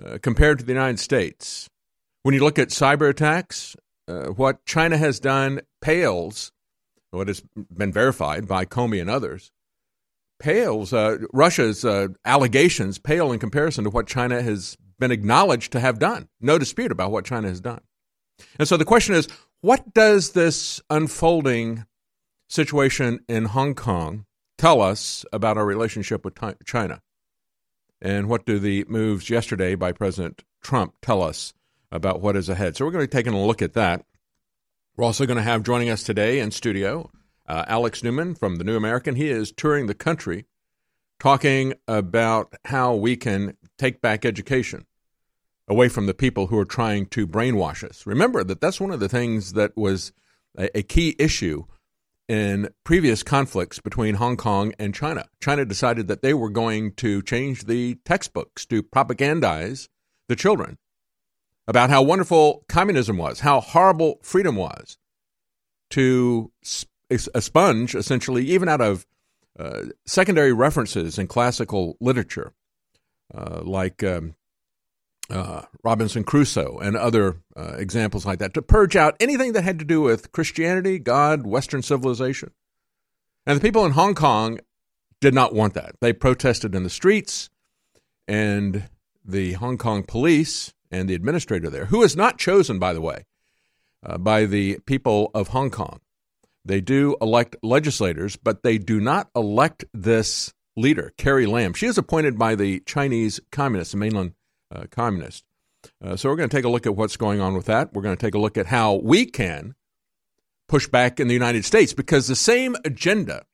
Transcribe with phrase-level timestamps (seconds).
[0.00, 1.68] uh, compared to the United States.
[2.22, 6.52] When you look at cyber attacks, uh, what China has done pales
[7.12, 9.52] what has been verified by Comey and others,
[10.40, 15.80] pales, uh, Russia's uh, allegations pale in comparison to what China has been acknowledged to
[15.80, 16.28] have done.
[16.40, 17.82] No dispute about what China has done.
[18.58, 19.28] And so the question is
[19.60, 21.84] what does this unfolding
[22.48, 24.24] situation in Hong Kong
[24.58, 27.00] tell us about our relationship with China?
[28.02, 31.54] And what do the moves yesterday by President Trump tell us
[31.92, 32.76] about what is ahead?
[32.76, 34.04] So we're going to be taking a look at that.
[34.96, 37.10] We're also going to have joining us today in studio
[37.46, 39.14] uh, Alex Newman from the New American.
[39.14, 40.46] He is touring the country
[41.20, 44.84] talking about how we can take back education
[45.68, 48.04] away from the people who are trying to brainwash us.
[48.04, 50.12] Remember that that's one of the things that was
[50.58, 51.66] a, a key issue
[52.28, 55.26] in previous conflicts between Hong Kong and China.
[55.40, 59.88] China decided that they were going to change the textbooks to propagandize
[60.28, 60.78] the children
[61.66, 64.98] about how wonderful communism was, how horrible freedom was,
[65.90, 66.50] to
[67.10, 69.06] a sponge, essentially, even out of
[69.58, 72.54] uh, secondary references in classical literature,
[73.34, 74.34] uh, like um,
[75.30, 79.78] uh, Robinson Crusoe and other uh, examples like that, to purge out anything that had
[79.78, 82.52] to do with Christianity, God, Western civilization.
[83.46, 84.60] And the people in Hong Kong
[85.20, 85.94] did not want that.
[86.00, 87.50] They protested in the streets,
[88.28, 88.88] and
[89.24, 93.24] the Hong Kong police and the administrator there, who is not chosen, by the way,
[94.04, 96.00] uh, by the people of Hong Kong.
[96.64, 101.72] They do elect legislators, but they do not elect this leader, Carrie Lam.
[101.72, 104.34] She is appointed by the Chinese communists, the mainland
[104.72, 105.44] uh, communists.
[106.02, 107.92] Uh, so we're going to take a look at what's going on with that.
[107.92, 109.74] We're going to take a look at how we can
[110.68, 113.44] push back in the United States because the same agenda.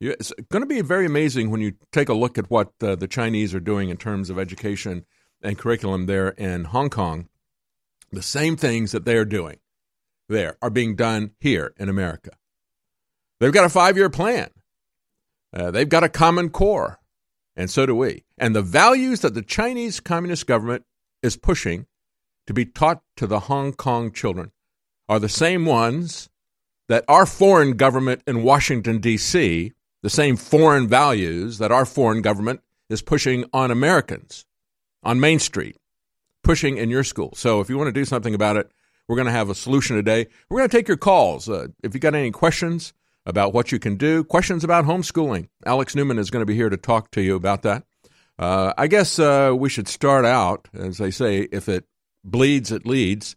[0.00, 3.06] It's going to be very amazing when you take a look at what uh, the
[3.06, 5.04] Chinese are doing in terms of education
[5.40, 7.28] and curriculum there in Hong Kong,
[8.10, 9.58] the same things that they are doing
[10.28, 12.30] there are being done here in America.
[13.38, 14.50] They've got a five year plan,
[15.52, 16.98] uh, they've got a common core,
[17.56, 18.24] and so do we.
[18.38, 20.84] And the values that the Chinese Communist government
[21.22, 21.86] is pushing
[22.46, 24.52] to be taught to the Hong Kong children
[25.08, 26.28] are the same ones
[26.88, 32.60] that our foreign government in Washington, D.C., the same foreign values that our foreign government
[32.88, 34.44] is pushing on Americans
[35.02, 35.76] on Main Street,
[36.42, 37.32] pushing in your school.
[37.34, 38.70] So if you want to do something about it,
[39.08, 40.26] we're going to have a solution today.
[40.48, 41.48] We're going to take your calls.
[41.48, 42.92] Uh, if you got any questions
[43.24, 46.70] about what you can do, questions about homeschooling, Alex Newman is going to be here
[46.70, 47.84] to talk to you about that.
[48.38, 51.84] Uh, I guess uh, we should start out, as they say, if it
[52.24, 53.36] bleeds, it leads.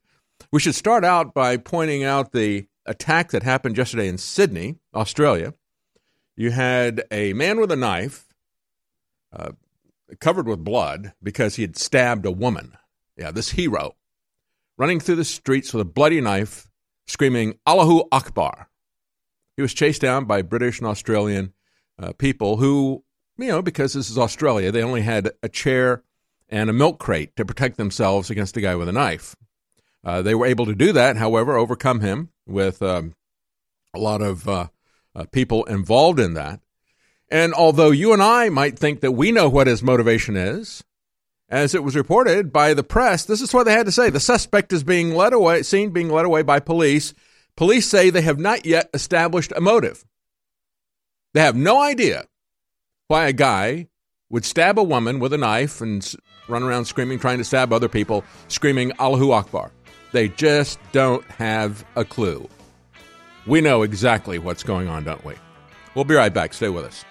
[0.51, 5.53] We should start out by pointing out the attack that happened yesterday in Sydney, Australia.
[6.35, 8.25] You had a man with a knife
[9.31, 9.51] uh,
[10.19, 12.77] covered with blood because he had stabbed a woman.
[13.17, 13.95] Yeah, this hero
[14.77, 16.69] running through the streets with a bloody knife,
[17.07, 18.69] screaming Allahu Akbar.
[19.55, 21.53] He was chased down by British and Australian
[21.97, 23.03] uh, people who,
[23.37, 26.03] you know, because this is Australia, they only had a chair
[26.49, 29.35] and a milk crate to protect themselves against a guy with a knife.
[30.03, 33.15] Uh, they were able to do that, however, overcome him with um,
[33.93, 34.67] a lot of uh,
[35.15, 36.59] uh people involved in that.
[37.31, 40.83] And although you and I might think that we know what his motivation is,
[41.49, 44.09] as it was reported by the press, this is what they had to say.
[44.09, 47.13] The suspect is being led away, seen being led away by police.
[47.57, 50.03] Police say they have not yet established a motive.
[51.33, 52.25] They have no idea
[53.07, 53.87] why a guy
[54.29, 56.15] would stab a woman with a knife and
[56.47, 59.71] run around screaming, trying to stab other people, screaming Allahu Akbar.
[60.11, 62.49] They just don't have a clue.
[63.47, 65.35] We know exactly what's going on, don't we?
[65.93, 66.53] We'll be right back.
[66.53, 67.05] Stay with us.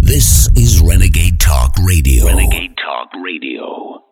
[0.00, 2.26] This is Renegade Talk Radio.
[2.26, 4.04] Renegade Talk Radio.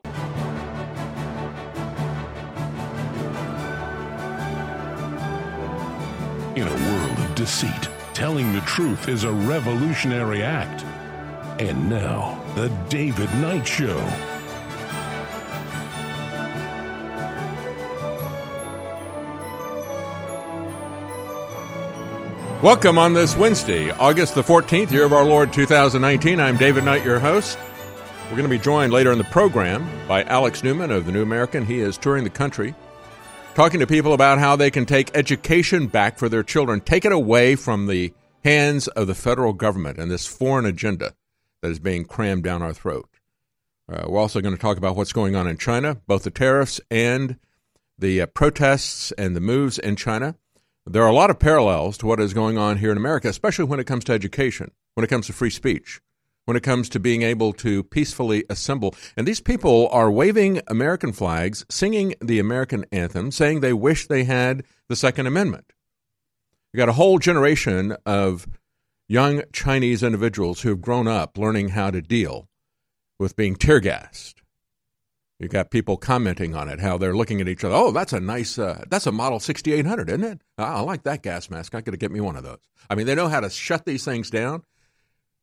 [6.56, 10.82] In a world of deceit, telling the truth is a revolutionary act.
[11.60, 14.00] And now, The David Knight Show
[22.62, 26.38] Welcome on this Wednesday, August the 14th, year of our Lord 2019.
[26.38, 27.58] I'm David Knight, your host.
[28.26, 31.22] We're going to be joined later in the program by Alex Newman of the New
[31.22, 31.66] American.
[31.66, 32.76] He is touring the country,
[33.56, 37.10] talking to people about how they can take education back for their children, take it
[37.10, 38.14] away from the
[38.44, 41.14] hands of the federal government and this foreign agenda
[41.62, 43.08] that is being crammed down our throat.
[43.92, 46.80] Uh, we're also going to talk about what's going on in China, both the tariffs
[46.92, 47.40] and
[47.98, 50.36] the uh, protests and the moves in China.
[50.84, 53.66] There are a lot of parallels to what is going on here in America, especially
[53.66, 56.00] when it comes to education, when it comes to free speech,
[56.44, 58.92] when it comes to being able to peacefully assemble.
[59.16, 64.24] And these people are waving American flags, singing the American anthem, saying they wish they
[64.24, 65.72] had the Second Amendment.
[66.72, 68.48] You got a whole generation of
[69.06, 72.48] young Chinese individuals who have grown up learning how to deal
[73.20, 74.41] with being tear gassed,
[75.42, 77.74] you got people commenting on it, how they're looking at each other.
[77.74, 80.40] Oh, that's a nice, uh, that's a Model 6800, isn't it?
[80.56, 81.74] I, I like that gas mask.
[81.74, 82.60] I got to get me one of those.
[82.88, 84.62] I mean, they know how to shut these things down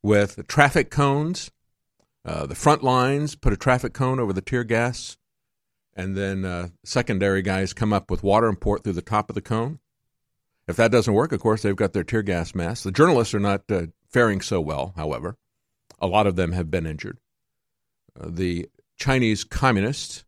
[0.02, 1.50] with traffic cones.
[2.24, 5.18] Uh, the front lines put a traffic cone over the tear gas,
[5.94, 9.28] and then uh, secondary guys come up with water and pour it through the top
[9.28, 9.80] of the cone.
[10.66, 12.84] If that doesn't work, of course, they've got their tear gas masks.
[12.84, 15.36] The journalists are not uh, faring so well, however.
[15.98, 17.18] A lot of them have been injured.
[18.18, 18.68] Uh, the
[19.00, 20.24] Chinese communists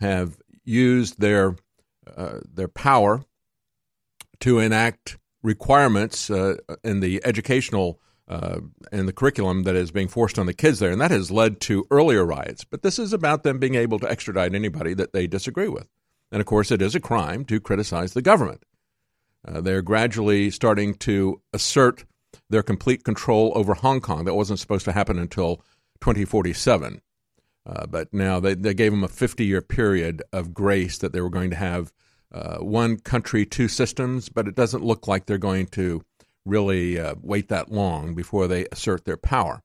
[0.00, 1.56] have used their
[2.16, 3.22] uh, their power
[4.40, 8.60] to enact requirements uh, in the educational uh,
[8.90, 11.60] and the curriculum that is being forced on the kids there, and that has led
[11.60, 12.64] to earlier riots.
[12.64, 15.88] But this is about them being able to extradite anybody that they disagree with,
[16.32, 18.64] and of course, it is a crime to criticize the government.
[19.46, 22.04] Uh, they're gradually starting to assert
[22.48, 24.24] their complete control over Hong Kong.
[24.24, 25.56] That wasn't supposed to happen until
[26.00, 27.00] 2047.
[27.66, 31.20] Uh, but now they, they gave them a 50 year period of grace that they
[31.20, 31.92] were going to have
[32.32, 36.02] uh, one country, two systems, but it doesn't look like they're going to
[36.44, 39.62] really uh, wait that long before they assert their power.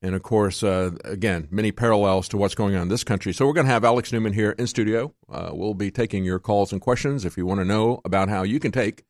[0.00, 3.32] And of course, uh, again, many parallels to what's going on in this country.
[3.32, 5.12] So we're going to have Alex Newman here in studio.
[5.28, 8.42] Uh, we'll be taking your calls and questions if you want to know about how
[8.42, 9.04] you can take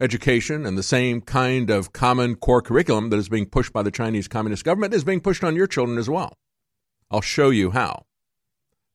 [0.00, 3.90] education and the same kind of common core curriculum that is being pushed by the
[3.90, 6.38] Chinese Communist government is being pushed on your children as well.
[7.10, 8.06] I'll show you how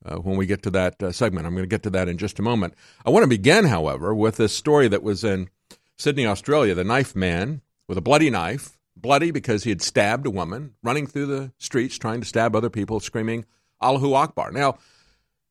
[0.05, 1.45] uh, when we get to that uh, segment.
[1.45, 2.73] I'm going to get to that in just a moment.
[3.05, 5.49] I want to begin, however, with this story that was in
[5.97, 6.75] Sydney, Australia.
[6.75, 11.07] The knife man with a bloody knife, bloody because he had stabbed a woman, running
[11.07, 13.45] through the streets trying to stab other people, screaming
[13.81, 14.51] Allahu Akbar.
[14.51, 14.77] Now,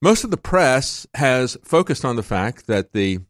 [0.00, 3.20] most of the press has focused on the fact that the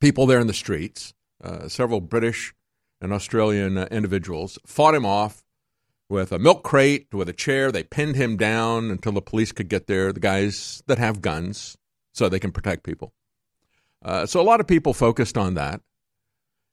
[0.00, 2.54] people there in the streets, uh, several British
[3.00, 5.43] and Australian uh, individuals, fought him off
[6.08, 7.72] with a milk crate, with a chair.
[7.72, 11.76] They pinned him down until the police could get there, the guys that have guns,
[12.12, 13.12] so they can protect people.
[14.04, 15.80] Uh, so a lot of people focused on that.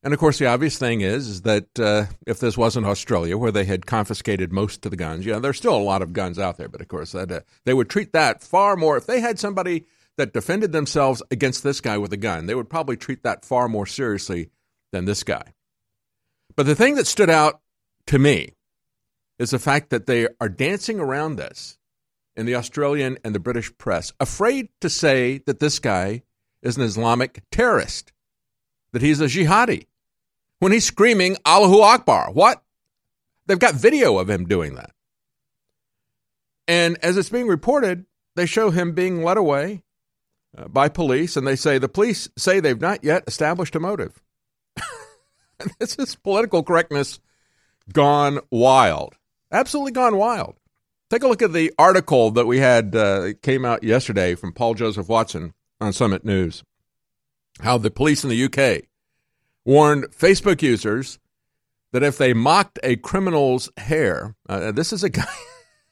[0.04, 3.52] And of course, the obvious thing is, is that uh, if this wasn't Australia, where
[3.52, 6.58] they had confiscated most of the guns, yeah, there's still a lot of guns out
[6.58, 8.98] there, but of course, that, uh, they would treat that far more.
[8.98, 9.86] If they had somebody
[10.18, 13.70] that defended themselves against this guy with a gun, they would probably treat that far
[13.70, 14.50] more seriously
[14.92, 15.54] than this guy.
[16.56, 17.62] But the thing that stood out
[18.08, 18.56] to me
[19.42, 21.80] is the fact that they are dancing around this
[22.36, 26.22] in the Australian and the British press, afraid to say that this guy
[26.62, 28.14] is an Islamic terrorist,
[28.94, 29.88] that he's a jihadi,
[30.60, 32.32] when he's screaming Allahu Akbar.
[32.32, 32.62] What?
[33.48, 34.92] They've got video of him doing that.
[36.68, 38.06] And as it's being reported,
[38.36, 39.82] they show him being led away
[40.56, 44.22] uh, by police, and they say the police say they've not yet established a motive.
[45.80, 47.20] this is political correctness
[47.92, 49.16] gone wild
[49.52, 50.56] absolutely gone wild.
[51.10, 54.76] Take a look at the article that we had uh, came out yesterday from Paul
[54.76, 56.64] Joseph Watson on Summit News.
[57.60, 58.84] How the police in the UK
[59.66, 61.20] warned Facebook users
[61.92, 65.26] that if they mocked a criminal's hair, uh, this is a guy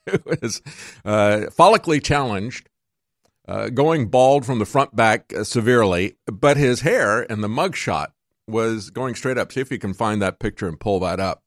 [0.10, 0.62] who is
[1.04, 2.70] uh, follically challenged,
[3.48, 8.08] uh, going bald from the front back uh, severely, but his hair in the mugshot
[8.48, 9.52] was going straight up.
[9.52, 11.44] See if you can find that picture and pull that up.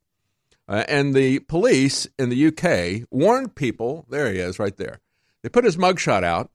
[0.69, 4.07] Uh, and the police in the UK warned people.
[4.09, 5.00] There he is, right there.
[5.42, 6.50] They put his mugshot out.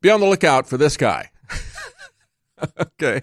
[0.00, 1.30] Be on the lookout for this guy.
[2.80, 3.22] okay.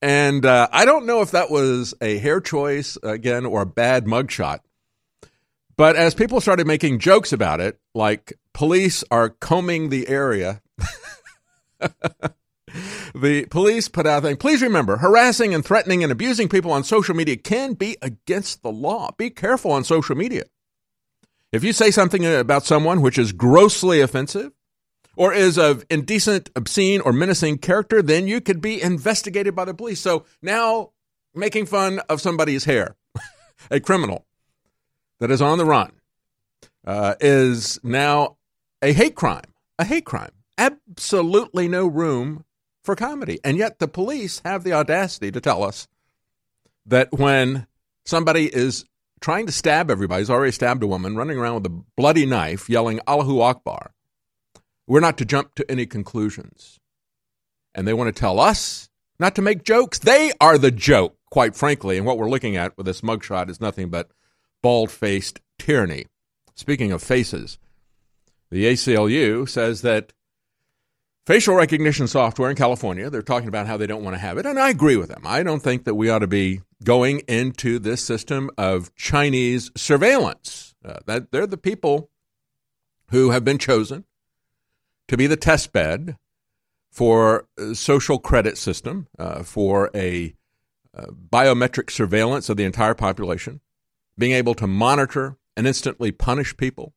[0.00, 4.04] And uh, I don't know if that was a hair choice again or a bad
[4.04, 4.60] mugshot.
[5.76, 10.62] But as people started making jokes about it, like police are combing the area,
[13.16, 14.36] the police put out a thing.
[14.36, 18.70] Please remember, harassing and threatening and abusing people on social media can be against the
[18.70, 19.10] law.
[19.16, 20.44] Be careful on social media.
[21.52, 24.52] If you say something about someone which is grossly offensive
[25.16, 29.72] or is of indecent, obscene, or menacing character, then you could be investigated by the
[29.72, 30.00] police.
[30.00, 30.90] So now
[31.34, 32.96] making fun of somebody's hair,
[33.70, 34.26] a criminal
[35.20, 35.92] that is on the run,
[36.86, 38.36] uh, is now
[38.82, 39.44] a hate crime.
[39.78, 40.32] A hate crime.
[40.58, 42.45] Absolutely no room
[42.86, 43.38] for comedy.
[43.44, 45.86] And yet the police have the audacity to tell us
[46.86, 47.66] that when
[48.04, 48.86] somebody is
[49.20, 52.70] trying to stab everybody, he's already stabbed a woman, running around with a bloody knife,
[52.70, 53.92] yelling Allahu Akbar,
[54.86, 56.78] we're not to jump to any conclusions.
[57.74, 58.88] And they want to tell us
[59.18, 59.98] not to make jokes.
[59.98, 61.96] They are the joke, quite frankly.
[61.98, 64.10] And what we're looking at with this mugshot is nothing but
[64.62, 66.06] bald faced tyranny.
[66.54, 67.58] Speaking of faces,
[68.50, 70.12] the ACLU says that
[71.26, 74.46] facial recognition software in California, they're talking about how they don't want to have it.
[74.46, 75.22] And I agree with them.
[75.26, 80.74] I don't think that we ought to be going into this system of Chinese surveillance.
[80.84, 82.10] Uh, that they're the people
[83.10, 84.04] who have been chosen
[85.08, 86.16] to be the test bed
[86.90, 90.34] for a social credit system, uh, for a
[90.96, 93.60] uh, biometric surveillance of the entire population,
[94.16, 96.94] being able to monitor and instantly punish people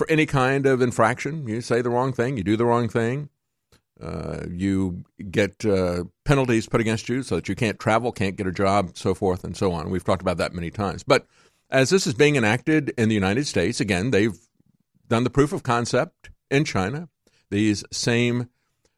[0.00, 1.46] for any kind of infraction.
[1.46, 3.28] You say the wrong thing, you do the wrong thing,
[4.02, 8.46] uh, you get uh, penalties put against you so that you can't travel, can't get
[8.46, 9.90] a job, so forth and so on.
[9.90, 11.02] We've talked about that many times.
[11.02, 11.26] But
[11.68, 14.38] as this is being enacted in the United States, again, they've
[15.06, 17.10] done the proof of concept in China.
[17.50, 18.48] These same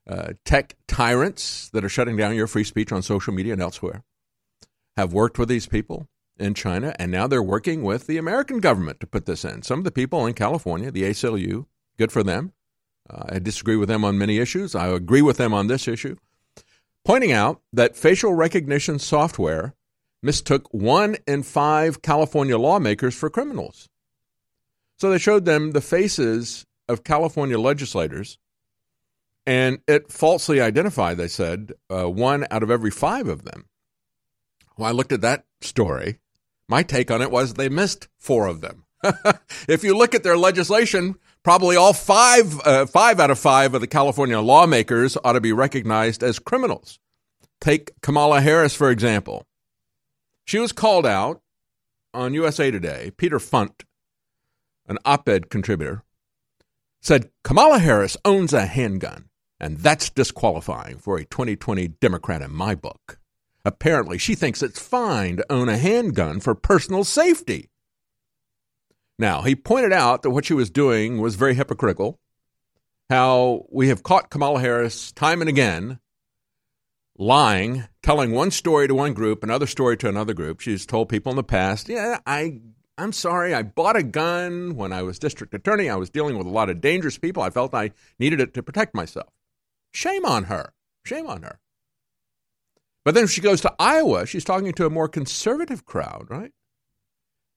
[0.08, 4.04] uh, tech tyrants that are shutting down your free speech on social media and elsewhere
[4.96, 6.06] have worked with these people
[6.38, 9.62] in China, and now they're working with the American government to put this in.
[9.62, 11.66] Some of the people in California, the ACLU,
[11.98, 12.52] good for them.
[13.08, 14.74] Uh, I disagree with them on many issues.
[14.74, 16.16] I agree with them on this issue,
[17.04, 19.74] pointing out that facial recognition software
[20.22, 23.88] mistook one in five California lawmakers for criminals.
[24.96, 28.38] So they showed them the faces of California legislators,
[29.44, 33.66] and it falsely identified, they said, uh, one out of every five of them.
[34.76, 36.18] Well, I looked at that story.
[36.68, 38.84] My take on it was they missed four of them.
[39.68, 43.80] if you look at their legislation, probably all five, uh, five out of five of
[43.80, 46.98] the California lawmakers ought to be recognized as criminals.
[47.60, 49.46] Take Kamala Harris, for example.
[50.44, 51.42] She was called out
[52.14, 53.12] on USA Today.
[53.16, 53.84] Peter Funt,
[54.86, 56.02] an op ed contributor,
[57.00, 59.28] said Kamala Harris owns a handgun,
[59.58, 63.18] and that's disqualifying for a 2020 Democrat in my book.
[63.64, 67.70] Apparently, she thinks it's fine to own a handgun for personal safety.
[69.18, 72.18] Now, he pointed out that what she was doing was very hypocritical,
[73.08, 76.00] how we have caught Kamala Harris time and again
[77.16, 80.60] lying, telling one story to one group, another story to another group.
[80.60, 82.60] She's told people in the past, yeah, I
[82.98, 85.88] I'm sorry, I bought a gun when I was district attorney.
[85.88, 87.42] I was dealing with a lot of dangerous people.
[87.42, 89.28] I felt I needed it to protect myself.
[89.92, 90.72] Shame on her.
[91.04, 91.58] Shame on her.
[93.04, 94.26] But then she goes to Iowa.
[94.26, 96.52] She's talking to a more conservative crowd, right?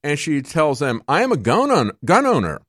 [0.03, 2.61] And she tells them, I am a gun, on, gun owner.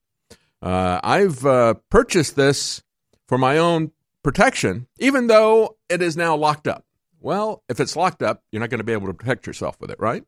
[0.63, 2.83] Uh, I've uh, purchased this
[3.29, 3.93] for my own
[4.23, 6.85] protection, even though it is now locked up.
[7.21, 9.91] Well, if it's locked up, you're not going to be able to protect yourself with
[9.91, 10.25] it, right?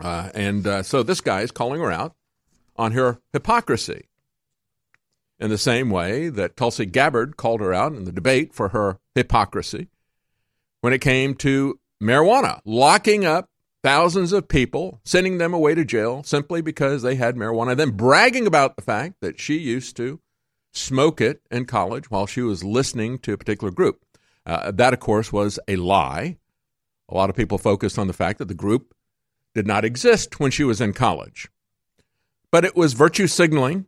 [0.00, 2.14] Uh, and uh, so this guy is calling her out
[2.76, 4.08] on her hypocrisy
[5.38, 8.98] in the same way that Tulsi Gabbard called her out in the debate for her
[9.14, 9.88] hypocrisy
[10.82, 13.48] when it came to marijuana, locking up
[13.82, 18.46] thousands of people, sending them away to jail simply because they had marijuana, then bragging
[18.46, 20.20] about the fact that she used to
[20.72, 24.04] smoke it in college while she was listening to a particular group.
[24.44, 26.36] Uh, that, of course, was a lie.
[27.08, 28.94] A lot of people focused on the fact that the group
[29.54, 31.48] did not exist when she was in college.
[32.50, 33.86] But it was virtue signaling.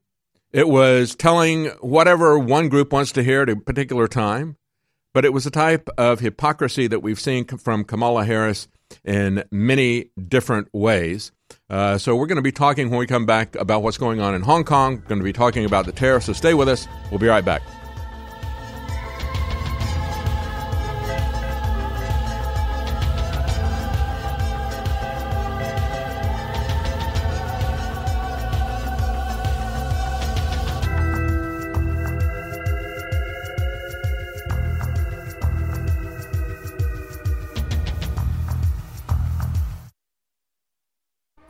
[0.53, 4.57] It was telling whatever one group wants to hear at a particular time.
[5.14, 8.68] But it was a type of hypocrisy that we've seen from Kamala Harris
[9.04, 11.33] in many different ways.
[11.71, 14.35] Uh, so we're going to be talking when we come back about what's going on
[14.35, 14.97] in Hong Kong.
[14.97, 16.26] We're going to be talking about the tariffs.
[16.26, 16.87] So stay with us.
[17.11, 17.62] We'll be right back.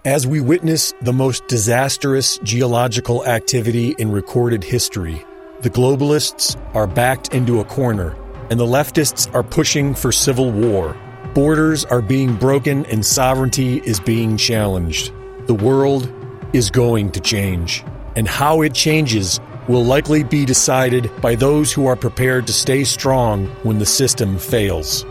[0.05, 5.25] As we witness the most disastrous geological activity in recorded history,
[5.63, 8.15] the globalists are backed into a corner
[8.51, 10.95] and the leftists are pushing for civil war.
[11.33, 15.11] Borders are being broken and sovereignty is being challenged.
[15.47, 16.13] The world
[16.53, 17.83] is going to change,
[18.15, 22.85] and how it changes will likely be decided by those who are prepared to stay
[22.85, 25.07] strong when the system fails.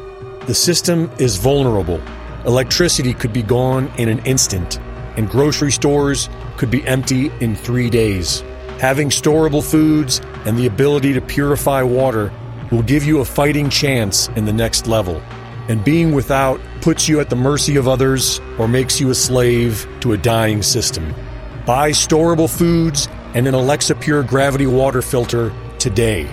[0.46, 2.00] The system is vulnerable.
[2.46, 4.78] Electricity could be gone in an instant,
[5.16, 8.44] and grocery stores could be empty in three days.
[8.80, 12.34] Having storable foods and the ability to purify water
[12.70, 15.22] will give you a fighting chance in the next level.
[15.70, 19.88] And being without puts you at the mercy of others or makes you a slave
[20.02, 21.16] to a dying system.
[21.66, 26.30] Buy storable foods and an Alexapure Gravity Water Filter today.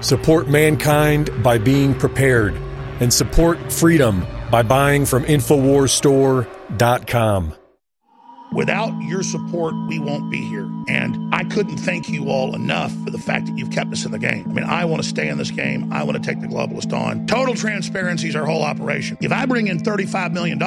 [0.00, 2.56] Support mankind by being prepared
[2.98, 7.54] and support freedom by buying from InfoWarsStore.com.
[8.52, 10.68] Without your support, we won't be here.
[10.88, 14.12] And I couldn't thank you all enough for the fact that you've kept us in
[14.12, 14.44] the game.
[14.48, 15.92] I mean, I want to stay in this game.
[15.92, 17.26] I want to take the globalist on.
[17.26, 19.16] Total transparency is our whole operation.
[19.20, 20.60] If I bring in $35 million,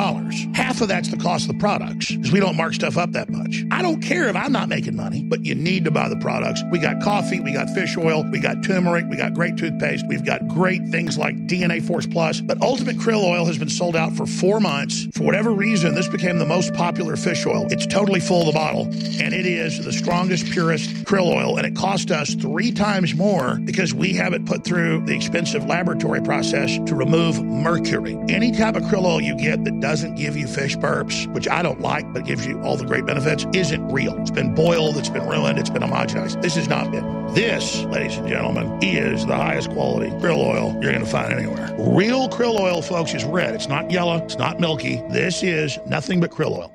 [0.54, 3.30] half of that's the cost of the products because we don't mark stuff up that
[3.30, 3.64] much.
[3.72, 6.64] I don't care if I'm not making money, but you need to buy the products.
[6.72, 10.26] We got coffee, we got fish oil, we got turmeric, we got great toothpaste, we've
[10.26, 12.42] got great things like DNA Force Plus.
[12.42, 15.08] But Ultimate Krill Oil has been sold out for four months.
[15.14, 17.68] For whatever reason, this became the most popular fish oil.
[17.76, 21.68] It's totally full of the bottle, and it is the strongest, purest krill oil, and
[21.68, 26.22] it cost us three times more because we have it put through the expensive laboratory
[26.22, 28.18] process to remove mercury.
[28.30, 31.62] Any type of krill oil you get that doesn't give you fish burps, which I
[31.64, 34.18] don't like, but gives you all the great benefits, isn't real.
[34.22, 36.42] It's been boiled, it's been ruined, it's been homogenized.
[36.42, 37.04] This has not been.
[37.34, 41.76] This, ladies and gentlemen, is the highest quality krill oil you're going to find anywhere.
[41.78, 43.54] Real krill oil, folks, is red.
[43.54, 45.04] It's not yellow, it's not milky.
[45.10, 46.75] This is nothing but krill oil.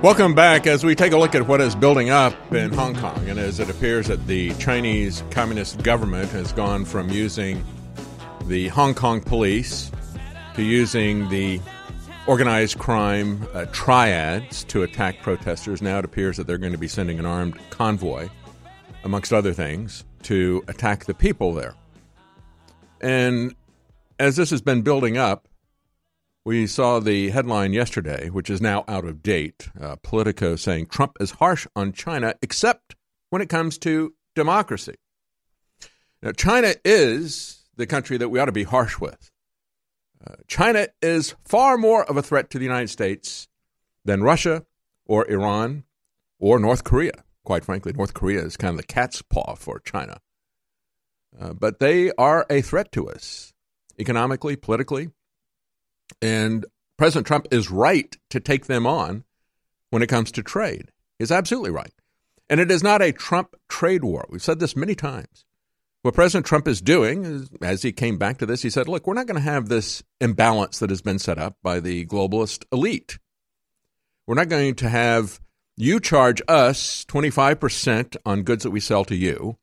[0.00, 3.28] Welcome back as we take a look at what is building up in Hong Kong.
[3.28, 7.64] And as it appears that the Chinese Communist government has gone from using
[8.44, 9.90] the Hong Kong police
[10.54, 11.60] to using the
[12.28, 15.82] organized crime uh, triads to attack protesters.
[15.82, 18.28] Now it appears that they're going to be sending an armed convoy,
[19.02, 21.74] amongst other things, to attack the people there.
[23.00, 23.52] And
[24.20, 25.47] as this has been building up,
[26.48, 29.68] we saw the headline yesterday, which is now out of date.
[29.78, 32.96] Uh, Politico saying Trump is harsh on China, except
[33.28, 34.94] when it comes to democracy.
[36.22, 39.30] Now, China is the country that we ought to be harsh with.
[40.26, 43.46] Uh, China is far more of a threat to the United States
[44.06, 44.64] than Russia
[45.04, 45.84] or Iran
[46.38, 47.24] or North Korea.
[47.44, 50.18] Quite frankly, North Korea is kind of the cat's paw for China.
[51.38, 53.52] Uh, but they are a threat to us
[53.98, 55.10] economically, politically.
[56.20, 59.24] And President Trump is right to take them on
[59.90, 60.90] when it comes to trade.
[61.18, 61.92] He's absolutely right.
[62.50, 64.26] And it is not a Trump trade war.
[64.28, 65.44] We've said this many times.
[66.02, 69.06] What President Trump is doing, is, as he came back to this, he said, look,
[69.06, 72.64] we're not going to have this imbalance that has been set up by the globalist
[72.72, 73.18] elite.
[74.26, 75.40] We're not going to have
[75.76, 79.58] you charge us 25% on goods that we sell to you,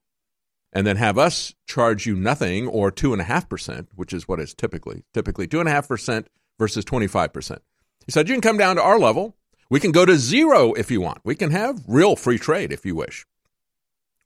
[0.73, 5.47] and then have us charge you nothing or 2.5%, which is what is typically, typically
[5.47, 7.59] 2.5% versus 25%.
[8.05, 9.35] He said, you can come down to our level.
[9.69, 11.21] We can go to zero if you want.
[11.23, 13.25] We can have real free trade if you wish.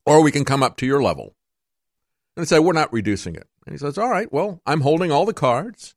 [0.05, 1.35] Or we can come up to your level.
[2.35, 3.47] And he said, we're not reducing it.
[3.65, 5.95] And he says, all right, well, I'm holding all the cards.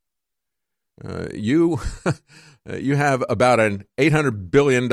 [1.05, 1.81] Uh, you,
[2.73, 4.93] you have about an $800 billion,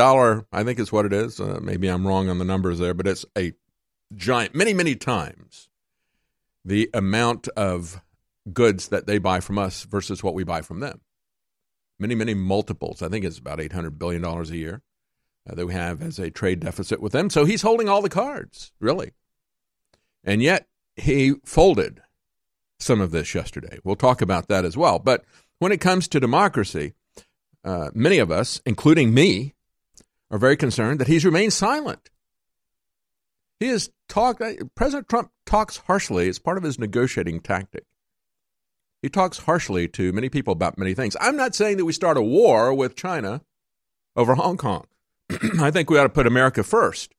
[0.52, 1.40] I think is what it is.
[1.40, 3.54] Uh, maybe I'm wrong on the numbers there, but it's a
[4.16, 5.70] giant, many, many times
[6.66, 8.02] the amount of
[8.52, 11.02] goods that they buy from us versus what we buy from them
[12.00, 13.02] many, many multiples.
[13.02, 14.82] I think it's about $800 billion a year
[15.50, 17.30] uh, that we have as a trade deficit with them.
[17.30, 19.12] So he's holding all the cards, really.
[20.24, 22.02] And yet he folded
[22.80, 23.80] some of this yesterday.
[23.84, 25.00] We'll talk about that as well.
[25.00, 25.24] But
[25.60, 26.94] when it comes to democracy,
[27.64, 29.56] uh, many of us, including me,
[30.32, 32.10] are very concerned that he's remained silent.
[33.60, 37.86] He has talked, uh, President Trump talks harshly as part of his negotiating tactic.
[39.02, 41.16] He talks harshly to many people about many things.
[41.22, 43.42] I'm not saying that we start a war with China
[44.16, 44.86] over Hong Kong.
[45.60, 47.14] I think we ought to put America first.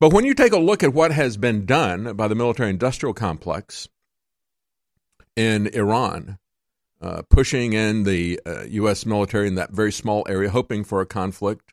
[0.00, 3.14] But when you take a look at what has been done by the military industrial
[3.14, 3.88] complex
[5.34, 6.38] in Iran,
[7.00, 9.06] uh, pushing in the uh, U.S.
[9.06, 11.72] military in that very small area, hoping for a conflict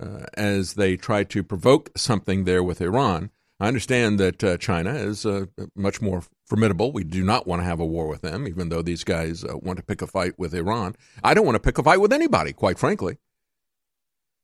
[0.00, 3.30] uh, as they try to provoke something there with Iran.
[3.58, 6.92] I understand that uh, China is uh, much more formidable.
[6.92, 9.56] We do not want to have a war with them, even though these guys uh,
[9.56, 10.94] want to pick a fight with Iran.
[11.24, 13.16] I don't want to pick a fight with anybody, quite frankly.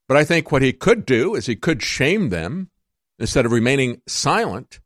[0.08, 2.70] But I think what he could do is he could shame them
[3.18, 4.80] instead of remaining silent.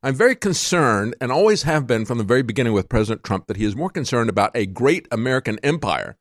[0.00, 3.56] I'm very concerned, and always have been from the very beginning with President Trump, that
[3.56, 6.18] he is more concerned about a great American empire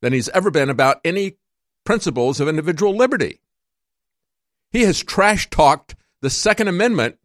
[0.00, 1.36] than he's ever been about any
[1.84, 3.42] principles of individual liberty.
[4.70, 7.17] He has trash talked the Second Amendment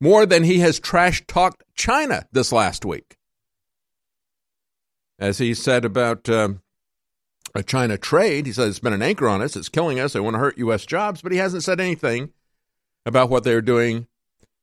[0.00, 3.16] more than he has trash talked China this last week.
[5.18, 6.50] As he said about uh,
[7.54, 10.20] a China trade, he said it's been an anchor on us, it's killing us, they
[10.20, 10.86] want to hurt U.S.
[10.86, 12.32] jobs, but he hasn't said anything
[13.04, 14.06] about what they're doing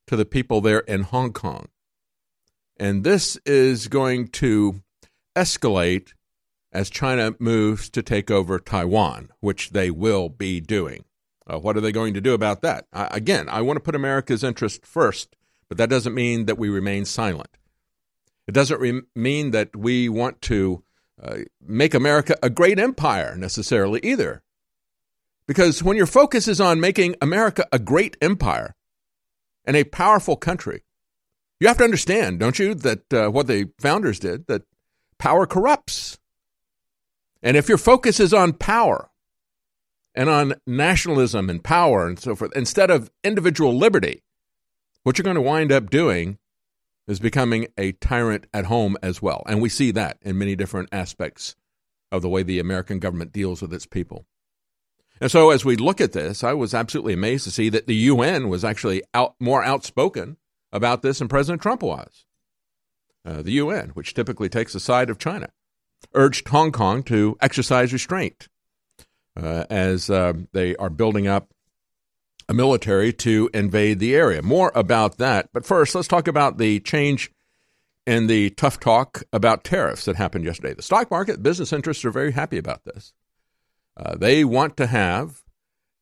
[0.08, 1.67] to the people there in Hong Kong.
[2.78, 4.82] And this is going to
[5.36, 6.13] escalate
[6.71, 11.06] as China moves to take over Taiwan, which they will be doing.
[11.47, 12.88] Uh, what are they going to do about that?
[12.91, 15.36] Again, I want to put America's interest first,
[15.69, 17.58] but that doesn't mean that we remain silent.
[18.47, 20.84] It doesn't re- mean that we want to
[21.21, 24.43] uh, make America a great empire necessarily either.
[25.47, 28.75] Because when your focus is on making America a great empire
[29.63, 30.84] and a powerful country,
[31.60, 34.63] you have to understand, don't you, that uh, what the founders did, that
[35.17, 36.19] power corrupts.
[37.41, 39.10] And if your focus is on power,
[40.15, 44.23] and on nationalism and power and so forth instead of individual liberty,
[45.04, 46.39] what you're going to wind up doing
[47.08, 49.43] is becoming a tyrant at home as well.
[49.45, 51.56] And we see that in many different aspects
[52.12, 54.25] of the way the American government deals with its people.
[55.21, 57.95] And so as we look at this, I was absolutely amazed to see that the
[57.95, 60.38] UN was actually out, more outspoken
[60.71, 62.25] about this than President Trump was.
[63.23, 65.49] Uh, the UN, which typically takes the side of China,
[66.13, 68.49] urged Hong Kong to exercise restraint
[69.36, 71.50] as uh, they are building up
[72.48, 74.41] a military to invade the area.
[74.41, 75.50] More about that.
[75.54, 77.32] But first, let's talk about the change
[78.06, 80.74] in the tough talk about tariffs that happened yesterday.
[80.74, 83.13] The stock market, business interests are very happy about this.
[83.98, 85.41] Uh, they want to have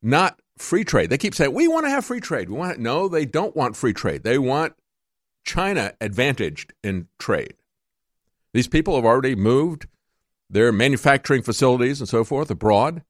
[0.01, 1.09] not free trade.
[1.09, 2.49] They keep saying, we want to have free trade.
[2.49, 2.79] We want.
[2.79, 4.23] No, they don't want free trade.
[4.23, 4.73] They want
[5.45, 7.55] China advantaged in trade.
[8.53, 9.87] These people have already moved
[10.49, 13.03] their manufacturing facilities and so forth abroad.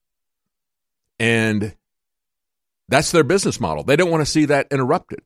[1.23, 1.73] And
[2.89, 3.85] that's their business model.
[3.85, 5.21] They don't want to see that interrupted.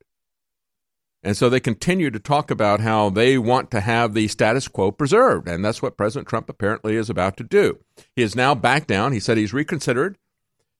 [1.23, 4.91] And so they continue to talk about how they want to have the status quo
[4.91, 5.47] preserved.
[5.47, 7.79] And that's what President Trump apparently is about to do.
[8.15, 9.11] He has now backed down.
[9.11, 10.19] He said he's reconsidered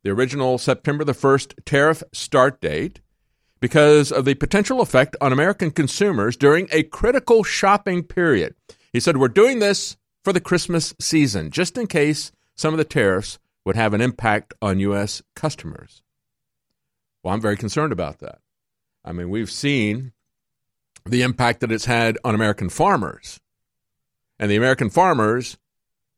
[0.04, 3.02] the original September the 1st tariff start date
[3.60, 8.54] because of the potential effect on American consumers during a critical shopping period.
[8.94, 12.86] He said, We're doing this for the Christmas season, just in case some of the
[12.86, 15.22] tariffs would have an impact on U.S.
[15.36, 16.02] customers.
[17.22, 18.40] Well, I'm very concerned about that.
[19.04, 20.14] I mean, we've seen
[21.06, 23.42] the impact that it's had on American farmers.
[24.40, 25.58] And the American farmers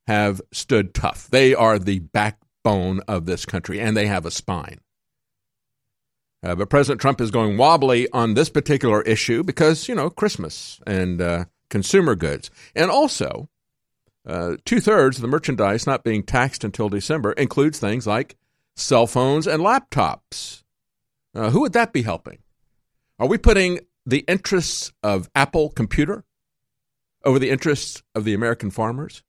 [0.06, 1.28] have stood tough.
[1.28, 4.82] They are the backbone of this country, and they have a spine.
[6.44, 10.80] Uh, but President Trump is going wobbly on this particular issue because, you know, Christmas
[10.86, 12.52] and uh, consumer goods.
[12.76, 13.50] And also,
[14.30, 18.38] uh, Two thirds of the merchandise not being taxed until December includes things like
[18.76, 20.64] cell phones and laptops.
[21.34, 22.38] Uh, who would that be helping?
[23.18, 26.26] Are we putting the interests of Apple Computer
[27.26, 29.24] over the interests of the American farmers?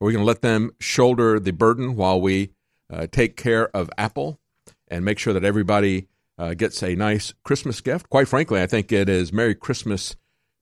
[0.00, 2.50] Are we going to let them shoulder the burden while we
[2.92, 4.40] uh, take care of Apple
[4.88, 8.10] and make sure that everybody uh, gets a nice Christmas gift?
[8.10, 10.16] Quite frankly, I think it is Merry Christmas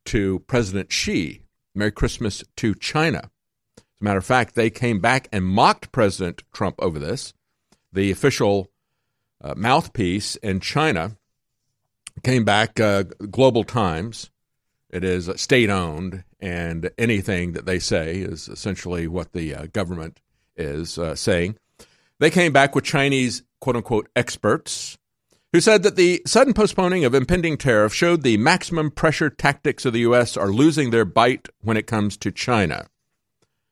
[0.05, 1.40] to President Xi
[1.75, 3.31] Merry Christmas to China.
[3.79, 7.33] As a matter of fact, they came back and mocked President Trump over this.
[7.93, 8.71] The official
[9.43, 11.17] uh, mouthpiece in China
[12.23, 14.31] came back, uh, Global Times.
[14.91, 20.21] It is state owned, and anything that they say is essentially what the uh, government
[20.57, 21.57] is uh, saying.
[22.19, 24.99] They came back with Chinese quote unquote experts
[25.53, 29.93] who said that the sudden postponing of impending tariffs showed the maximum pressure tactics of
[29.93, 30.37] the U.S.
[30.37, 32.87] are losing their bite when it comes to China.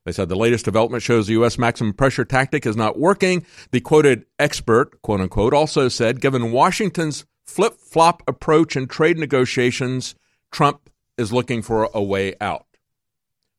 [0.04, 1.58] They said the latest development shows the U.S.
[1.58, 3.44] maximum pressure tactic is not working.
[3.72, 10.14] The quoted expert, quote unquote, also said given Washington's flip flop approach in trade negotiations,
[10.50, 12.66] Trump is looking for a way out.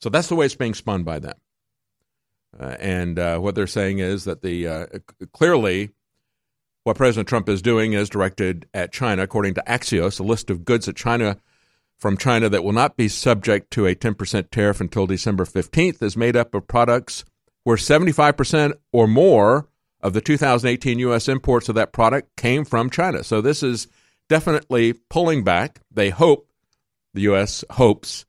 [0.02, 1.38] So that's the way it's being spun by them.
[2.60, 4.86] Uh, and uh, what they're saying is that the uh,
[5.34, 5.92] clearly
[6.90, 9.22] What President Trump is doing is directed at China.
[9.22, 11.38] According to Axios, a list of goods that China
[12.00, 16.18] from China that will not be subject to a 10% tariff until December 15th is
[16.18, 17.26] made up of products
[17.64, 19.68] where 75% or more
[20.02, 21.28] of the 2018 U.S.
[21.28, 23.24] imports of that product came from China.
[23.24, 23.88] So this is
[24.28, 25.82] definitely pulling back.
[25.92, 26.50] They hope,
[27.14, 27.64] the U.S.
[27.70, 28.26] hopes,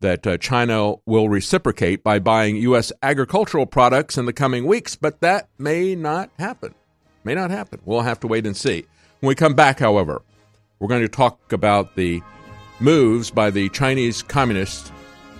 [0.00, 2.90] that uh, China will reciprocate by buying U.S.
[3.04, 6.74] agricultural products in the coming weeks, but that may not happen.
[7.24, 7.80] May not happen.
[7.84, 8.86] We'll have to wait and see.
[9.20, 10.22] When we come back, however,
[10.78, 12.22] we're going to talk about the
[12.80, 14.90] moves by the Chinese communists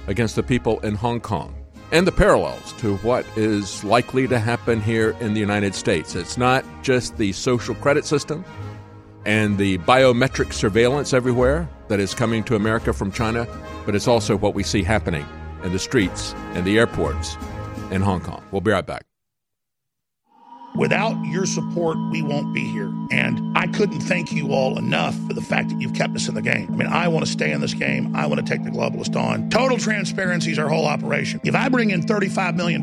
[0.07, 1.55] against the people in Hong Kong
[1.93, 6.14] and the parallels to what is likely to happen here in the United States.
[6.14, 8.45] It's not just the social credit system
[9.27, 13.47] and the biometric surveillance everywhere that is coming to America from China,
[13.85, 15.27] but it's also what we see happening
[15.64, 17.37] in the streets and the airports
[17.90, 18.43] in Hong Kong.
[18.51, 19.10] We'll be right back.
[20.76, 22.92] Without your support, we won't be here.
[23.11, 26.35] And I couldn't thank you all enough for the fact that you've kept us in
[26.35, 26.68] the game.
[26.72, 28.14] I mean, I want to stay in this game.
[28.14, 29.50] I want to take the globalist on.
[29.50, 31.40] Total transparency is our whole operation.
[31.42, 32.83] If I bring in $35 million,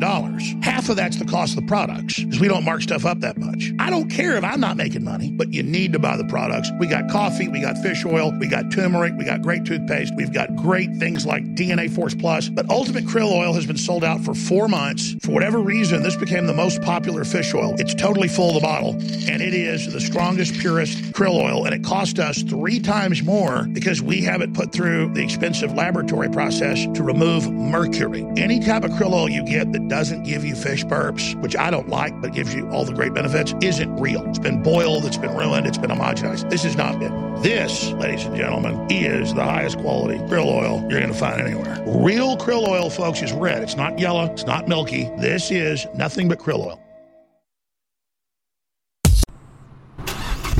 [0.62, 3.38] half of that's the cost of the products because we don't mark stuff up that
[3.38, 3.72] much.
[3.78, 6.70] I don't care if I'm not making money, but you need to buy the products.
[6.78, 10.32] We got coffee, we got fish oil, we got turmeric, we got great toothpaste, we've
[10.32, 12.50] got great things like DNA Force Plus.
[12.50, 15.14] But Ultimate Krill Oil has been sold out for four months.
[15.22, 17.74] For whatever reason, this became the most popular fish oil.
[17.78, 21.72] It's totally full of the bottle, and it is the strongest, purest krill oil, and
[21.72, 26.28] it cost us three times more because we have it put through the expensive laboratory
[26.28, 28.26] process to remove mercury.
[28.36, 31.70] Any type of krill oil you get that doesn't give you fish burps, which I
[31.70, 34.26] don't like, but gives you all the great benefits, isn't real.
[34.28, 36.50] It's been boiled, it's been ruined, it's been homogenized.
[36.50, 37.40] This is not been.
[37.42, 41.80] This, ladies and gentlemen, is the highest quality krill oil you're going to find anywhere.
[41.86, 43.62] Real krill oil, folks, is red.
[43.62, 45.04] It's not yellow, it's not milky.
[45.18, 46.87] This is nothing but krill oil.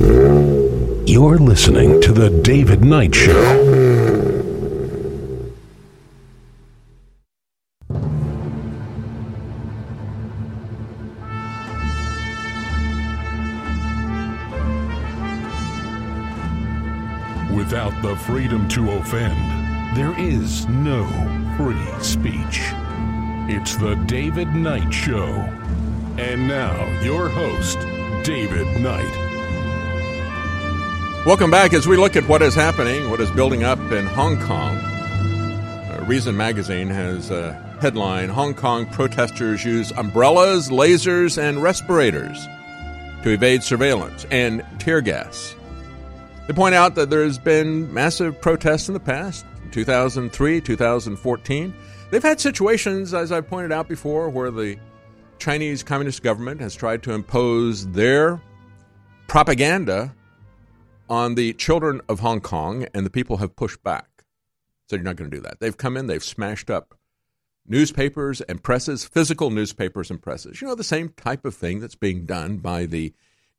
[0.00, 3.32] You're listening to The David Knight Show.
[17.52, 21.04] Without the freedom to offend, there is no
[21.56, 22.60] free speech.
[23.50, 25.26] It's The David Knight Show.
[26.18, 27.80] And now, your host,
[28.22, 29.27] David Knight.
[31.28, 34.38] Welcome back as we look at what is happening, what is building up in Hong
[34.38, 34.78] Kong.
[34.78, 42.46] Uh, Reason magazine has a headline Hong Kong protesters use umbrellas, lasers, and respirators
[43.24, 45.54] to evade surveillance and tear gas.
[46.46, 51.74] They point out that there's been massive protests in the past, 2003, 2014.
[52.10, 54.78] They've had situations, as I pointed out before, where the
[55.38, 58.40] Chinese Communist government has tried to impose their
[59.26, 60.14] propaganda
[61.08, 64.24] on the children of Hong Kong, and the people have pushed back.
[64.88, 65.60] So you're not going to do that.
[65.60, 66.94] They've come in, they've smashed up
[67.66, 70.60] newspapers and presses, physical newspapers and presses.
[70.60, 73.12] You know, the same type of thing that's being done by the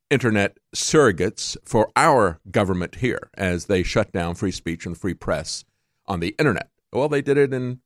[0.09, 5.65] internet surrogates for our government here as they shut down free speech and free press
[6.07, 6.69] on the internet.
[6.91, 7.81] Well, they did it in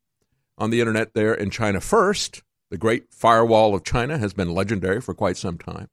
[0.58, 2.44] on the internet there in China first.
[2.70, 5.90] The Great Firewall of China has been legendary for quite some time,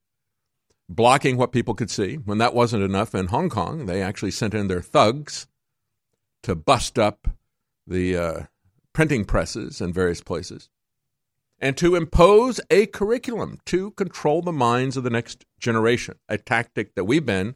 [0.90, 2.16] blocking what people could see.
[2.16, 5.46] When that wasn't enough in Hong Kong, they actually sent in their thugs
[6.42, 7.28] to bust up
[7.86, 8.40] the uh,
[8.92, 10.68] printing presses in various places
[11.60, 16.94] and to impose a curriculum to control the minds of the next generation, a tactic
[16.94, 17.54] that we've been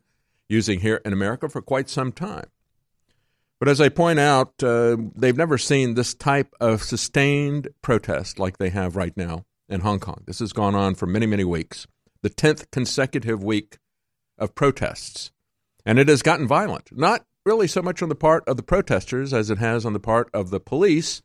[0.49, 2.47] using here in America for quite some time.
[3.59, 8.59] But as I point out, uh, they've never seen this type of sustained protest like
[8.59, 10.23] they have right now in Hong Kong.
[10.27, 11.87] This has gone on for many, many weeks,
[12.25, 13.77] the 10th consecutive week
[14.39, 15.31] of protests.
[15.85, 19.35] And it has gotten violent, not really so much on the part of the protesters
[19.35, 21.21] as it has on the part of the police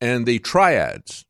[0.00, 1.26] and the triads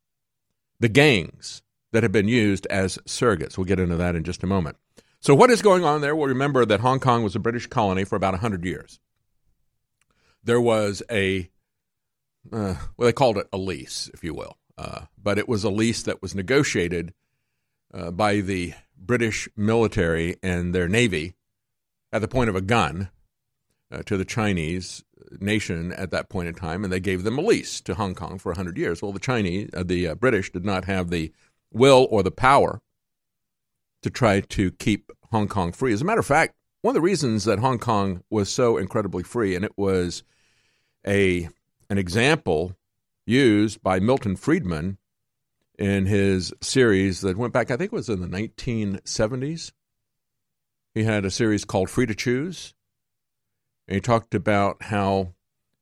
[0.80, 3.56] the gangs that have been used as surrogates.
[3.56, 4.76] We'll get into that in just a moment.
[5.18, 6.14] So, what is going on there?
[6.14, 9.00] Well, remember that Hong Kong was a British colony for about 100 years.
[10.44, 11.48] There was a,
[12.52, 15.70] uh, well, they called it a lease, if you will, uh, but it was a
[15.70, 17.14] lease that was negotiated
[17.92, 21.34] uh, by the British military and their navy
[22.12, 23.10] at the point of a gun
[23.90, 25.04] uh, to the Chinese
[25.40, 28.38] nation at that point in time, and they gave them a lease to Hong Kong
[28.38, 29.02] for 100 years.
[29.02, 31.32] Well, the Chinese, uh, the uh, British, did not have the
[31.72, 32.80] will or the power
[34.02, 35.92] to try to keep Hong Kong free.
[35.92, 39.22] As a matter of fact, one of the reasons that Hong Kong was so incredibly
[39.22, 40.22] free, and it was
[41.06, 41.48] a
[41.90, 42.76] an example
[43.26, 44.98] used by Milton Friedman
[45.78, 49.72] in his series that went back, I think it was in the 1970s.
[50.94, 52.74] He had a series called Free to Choose.
[53.86, 55.34] And he talked about how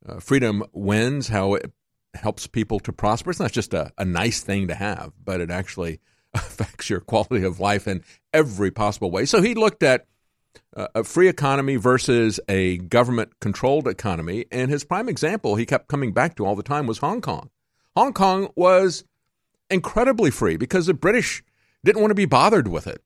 [0.07, 1.73] uh, freedom wins, how it
[2.15, 3.31] helps people to prosper.
[3.31, 6.01] It's not just a, a nice thing to have, but it actually
[6.35, 9.25] affects your quality of life in every possible way.
[9.25, 10.07] So he looked at
[10.77, 14.45] uh, a free economy versus a government controlled economy.
[14.53, 17.51] And his prime example he kept coming back to all the time was Hong Kong.
[17.97, 19.05] Hong Kong was
[19.71, 21.43] incredibly free because the British
[21.85, 23.03] didn't want to be bothered with it.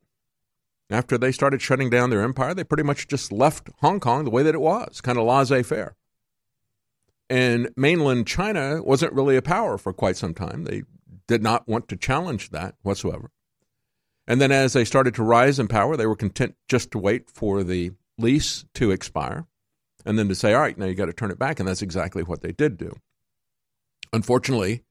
[0.90, 4.30] After they started shutting down their empire, they pretty much just left Hong Kong the
[4.30, 5.94] way that it was, kind of laissez faire.
[7.28, 10.64] And mainland China wasn't really a power for quite some time.
[10.64, 10.82] They
[11.28, 13.30] did not want to challenge that whatsoever.
[14.26, 17.30] And then as they started to rise in power, they were content just to wait
[17.30, 19.46] for the lease to expire
[20.04, 21.60] and then to say, all right, now you got to turn it back.
[21.60, 22.92] And that's exactly what they did do.
[24.12, 24.82] Unfortunately,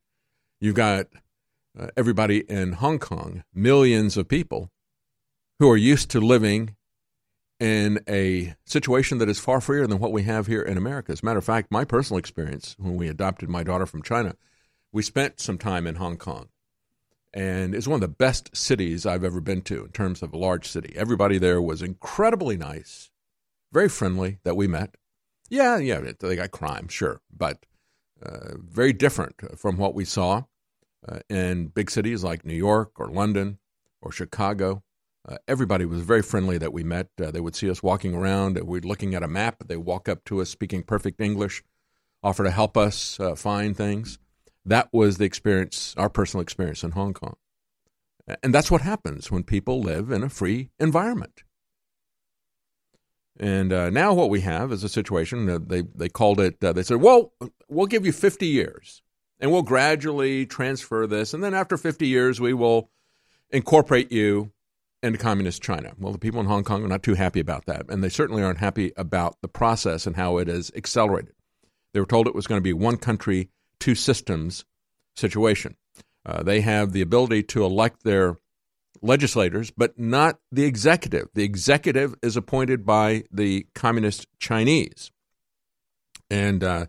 [0.62, 1.08] you've got
[1.78, 4.72] uh, everybody in Hong Kong, millions of people
[5.60, 6.76] who are used to living
[7.60, 11.12] in a situation that is far freer than what we have here in America.
[11.12, 14.36] As a matter of fact, my personal experience when we adopted my daughter from China,
[14.92, 16.48] we spent some time in Hong Kong.
[17.34, 20.38] And it's one of the best cities I've ever been to in terms of a
[20.38, 20.94] large city.
[20.96, 23.12] Everybody there was incredibly nice,
[23.72, 24.96] very friendly that we met.
[25.50, 27.66] Yeah, yeah, they got crime, sure, but
[28.24, 30.44] uh, very different from what we saw
[31.08, 33.60] uh, in big cities like New York or London
[34.02, 34.84] or Chicago.
[35.28, 37.08] Uh, everybody was very friendly that we met.
[37.22, 38.60] Uh, they would see us walking around.
[38.62, 39.64] We'd looking at a map.
[39.68, 41.64] They walk up to us speaking perfect English,
[42.24, 44.18] offer to help us uh, find things.
[44.66, 47.36] That was the experience, our personal experience in Hong Kong.
[48.44, 51.44] And that's what happens when people live in a free environment.
[53.40, 56.74] And uh, now what we have is a situation that they, they called it, uh,
[56.74, 57.34] they said, well,
[57.70, 59.02] we'll give you 50 years
[59.40, 61.34] and we'll gradually transfer this.
[61.34, 62.90] And then after 50 years, we will
[63.50, 64.52] incorporate you
[65.02, 65.94] into communist China.
[65.98, 67.86] Well, the people in Hong Kong are not too happy about that.
[67.90, 71.34] And they certainly aren't happy about the process and how it has accelerated.
[71.94, 73.50] They were told it was going to be one country,
[73.80, 74.66] two systems
[75.16, 75.76] situation.
[76.26, 78.38] Uh, they have the ability to elect their
[79.02, 81.30] legislators, but not the executive.
[81.34, 85.12] The executive is appointed by the communist Chinese.
[86.30, 86.88] And uh,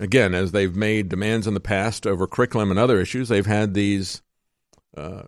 [0.00, 3.74] again, as they've made demands in the past over curriculum and other issues, they've had
[3.74, 4.22] these
[4.96, 5.22] uh,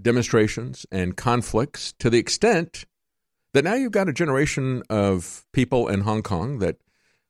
[0.00, 2.84] demonstrations and conflicts to the extent
[3.52, 6.76] that now you've got a generation of people in Hong Kong that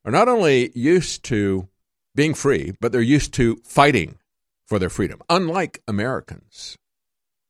[0.05, 1.68] are not only used to
[2.14, 4.18] being free, but they're used to fighting
[4.66, 6.76] for their freedom, unlike Americans.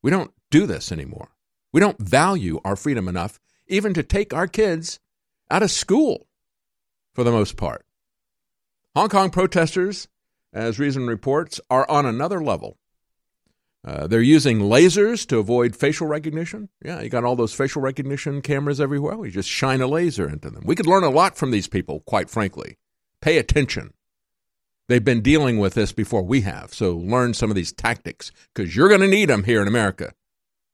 [0.03, 1.31] We don't do this anymore.
[1.72, 5.00] We don't value our freedom enough even to take our kids
[5.50, 6.26] out of school
[7.14, 7.85] for the most part.
[8.96, 10.09] Hong Kong protesters,
[10.53, 12.76] as Reason reports, are on another level.
[13.87, 16.68] Uh, they're using lasers to avoid facial recognition.
[16.85, 19.16] Yeah, you got all those facial recognition cameras everywhere.
[19.16, 20.64] We just shine a laser into them.
[20.66, 22.76] We could learn a lot from these people, quite frankly.
[23.22, 23.94] Pay attention.
[24.88, 28.74] They've been dealing with this before we have, so learn some of these tactics because
[28.74, 30.12] you're going to need them here in America.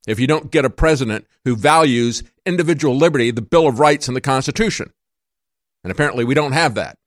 [0.07, 4.17] If you don't get a president who values individual liberty, the Bill of Rights, and
[4.17, 4.91] the Constitution.
[5.83, 6.97] And apparently, we don't have that.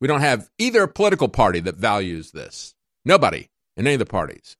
[0.00, 2.74] We don't have either political party that values this.
[3.04, 4.56] Nobody in any of the parties.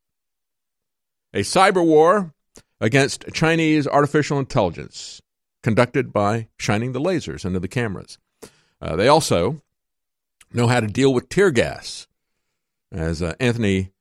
[1.33, 2.35] A cyber war
[2.81, 5.21] against Chinese artificial intelligence
[5.63, 8.19] conducted by shining the lasers into the cameras.
[8.81, 9.63] Uh, they also
[10.53, 12.07] know how to deal with tear gas.
[12.91, 13.93] As uh, Anthony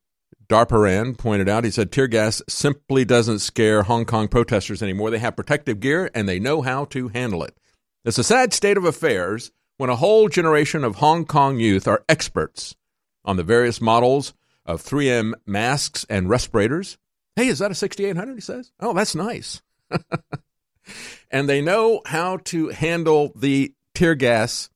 [0.47, 5.11] Dapiran pointed out, he said tear gas simply doesn't scare Hong Kong protesters anymore.
[5.11, 7.55] They have protective gear and they know how to handle it.
[8.03, 12.03] It's a sad state of affairs when a whole generation of Hong Kong youth are
[12.09, 12.75] experts
[13.23, 14.33] on the various models
[14.65, 16.97] of 3M masks and respirators.
[17.37, 18.35] Hey, is that a 6800?
[18.35, 18.73] He says.
[18.81, 19.61] Oh, that's nice.
[21.31, 24.69] and they know how to handle the tear gas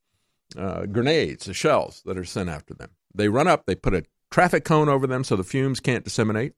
[0.57, 2.91] uh, grenades, the shells that are sent after them.
[3.13, 6.53] They run up, they put a traffic cone over them so the fumes can't disseminate.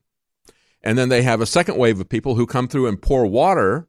[0.84, 3.88] And then they have a second wave of people who come through and pour water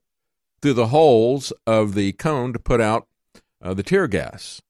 [0.63, 3.07] through the holes of the cone to put out
[3.63, 4.61] uh, the tear gas.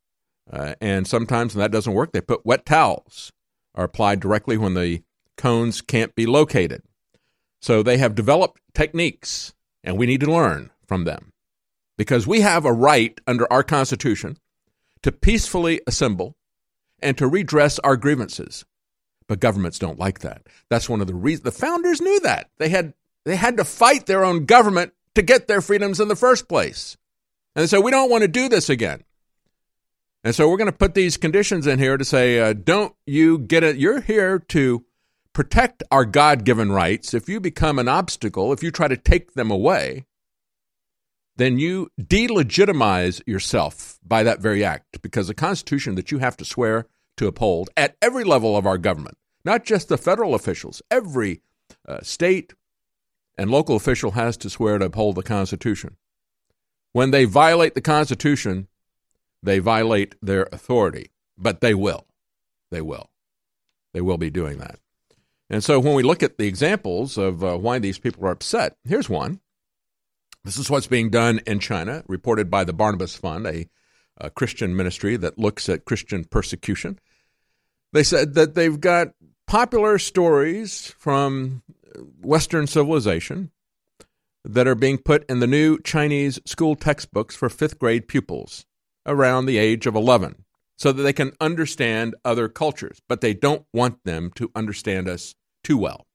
[0.51, 3.33] Uh, and sometimes when that doesn't work, they put wet towels
[3.75, 5.03] are applied directly when the
[5.37, 6.83] cones can't be located.
[7.61, 11.33] So they have developed techniques, and we need to learn from them
[11.99, 14.39] because we have a right under our Constitution
[15.03, 16.37] to peacefully assemble
[17.01, 18.65] and to redress our grievances.
[19.29, 20.47] But governments don't like that.
[20.71, 22.51] That's one of the reasons the founders knew that.
[22.59, 26.15] They had they had to fight their own government to get their freedoms in the
[26.15, 26.97] first place.
[27.57, 29.03] And said, we don't want to do this again.
[30.23, 33.39] And so we're going to put these conditions in here to say, uh, don't you
[33.39, 33.77] get it?
[33.77, 34.85] You're here to
[35.33, 37.15] protect our God given rights.
[37.15, 40.05] If you become an obstacle, if you try to take them away,
[41.37, 46.45] then you delegitimize yourself by that very act because the Constitution that you have to
[46.45, 46.87] swear
[47.17, 51.41] to uphold at every level of our government, not just the federal officials, every
[51.87, 52.55] uh, state
[53.39, 55.97] and local official has to swear to uphold the Constitution.
[56.97, 58.69] When they violate the Constitution,
[59.43, 62.07] they violate their authority, but they will.
[62.71, 63.11] They will.
[63.93, 64.79] They will be doing that.
[65.51, 68.79] And so when we look at the examples of uh, why these people are upset,
[68.83, 69.41] here's one.
[70.43, 73.69] This is what's being done in China, reported by the Barnabas Fund, a,
[74.17, 76.99] a Christian ministry that looks at Christian persecution.
[77.93, 79.09] They said that they've got
[79.47, 81.63] popular stories from
[82.23, 83.51] Western civilization
[84.47, 88.65] that are being put in the new Chinese school textbooks for fifth grade pupils
[89.05, 90.45] around the age of 11
[90.77, 95.35] so that they can understand other cultures, but they don't want them to understand us
[95.65, 96.07] too well.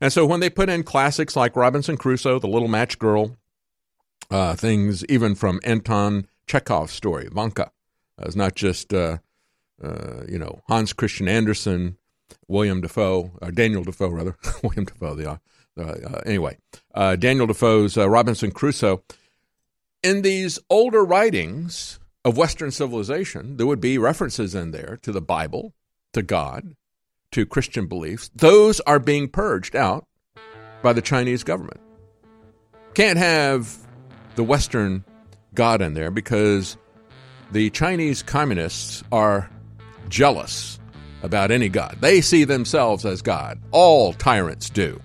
[0.00, 3.36] And so when they put in classics like Robinson Crusoe, The Little Match Girl,
[4.30, 9.18] uh, things even from Anton Chekhov's story, Vanka, uh, it's not just uh,
[9.82, 11.96] uh, you know Hans Christian Andersen,
[12.46, 15.14] William Defoe, or uh, Daniel Defoe rather, William Defoe.
[15.14, 15.40] The
[15.78, 16.56] Uh, uh, anyway,
[16.94, 19.02] uh, Daniel Defoe's Robinson Crusoe.
[20.02, 25.20] In these older writings of Western civilization, there would be references in there to the
[25.20, 25.74] Bible,
[26.12, 26.74] to God,
[27.32, 30.06] to Christian beliefs, those are being purged out
[30.82, 31.80] by the Chinese government.
[32.94, 33.76] Can't have
[34.34, 35.04] the Western
[35.54, 36.76] God in there because
[37.52, 39.50] the Chinese communists are
[40.08, 40.78] jealous
[41.22, 41.98] about any God.
[42.00, 43.60] They see themselves as God.
[43.72, 45.00] All tyrants do.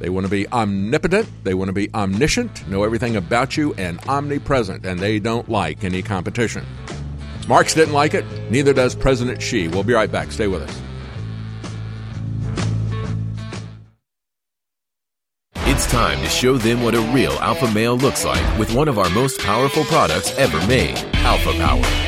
[0.00, 3.98] They want to be omnipotent, they want to be omniscient, know everything about you, and
[4.08, 6.64] omnipresent, and they don't like any competition.
[7.48, 9.68] Marx didn't like it, neither does President Xi.
[9.68, 10.30] We'll be right back.
[10.30, 10.80] Stay with us.
[15.70, 18.98] It's time to show them what a real alpha male looks like with one of
[18.98, 22.07] our most powerful products ever made, Alpha Power.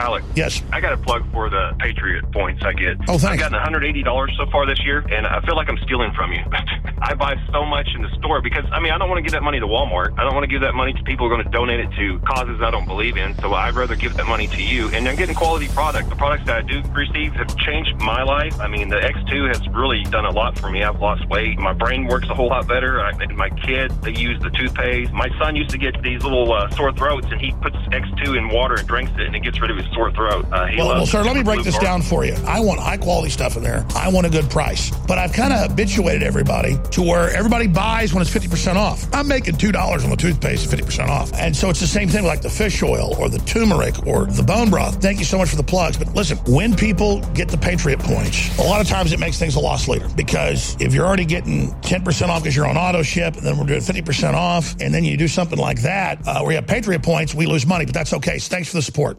[0.00, 0.24] Alec.
[0.34, 0.62] Yes.
[0.72, 2.96] I got a plug for the Patriot points I get.
[3.06, 3.42] Oh, thanks.
[3.42, 6.42] I've gotten $180 so far this year, and I feel like I'm stealing from you.
[7.02, 9.32] I buy so much in the store because, I mean, I don't want to give
[9.32, 10.18] that money to Walmart.
[10.18, 11.90] I don't want to give that money to people who are going to donate it
[11.96, 13.36] to causes I don't believe in.
[13.40, 14.88] So I'd rather give that money to you.
[14.88, 16.08] And I'm getting quality product.
[16.08, 18.58] The products that I do receive have changed my life.
[18.60, 20.82] I mean, the X2 has really done a lot for me.
[20.82, 21.58] I've lost weight.
[21.58, 23.00] My brain works a whole lot better.
[23.00, 25.12] I, my kids, they use the toothpaste.
[25.12, 28.48] My son used to get these little uh, sore throats, and he puts X2 in
[28.48, 30.44] water and drinks it, and it gets rid of his sore throat.
[30.46, 32.34] Uh, well, well, sir, let me break this down for you.
[32.46, 33.86] I want high quality stuff in there.
[33.94, 34.90] I want a good price.
[35.06, 39.06] But I've kind of habituated everybody to where everybody buys when it's 50% off.
[39.12, 41.32] I'm making $2 on the toothpaste 50% off.
[41.34, 44.42] And so it's the same thing like the fish oil or the turmeric or the
[44.42, 45.00] bone broth.
[45.00, 45.96] Thank you so much for the plugs.
[45.96, 49.54] But listen, when people get the Patriot points, a lot of times it makes things
[49.56, 53.36] a loss leader because if you're already getting 10% off because you're on auto ship
[53.36, 56.52] and then we're doing 50% off and then you do something like that uh, where
[56.52, 57.84] you have Patriot points, we lose money.
[57.84, 58.38] But that's okay.
[58.38, 59.18] So thanks for the support.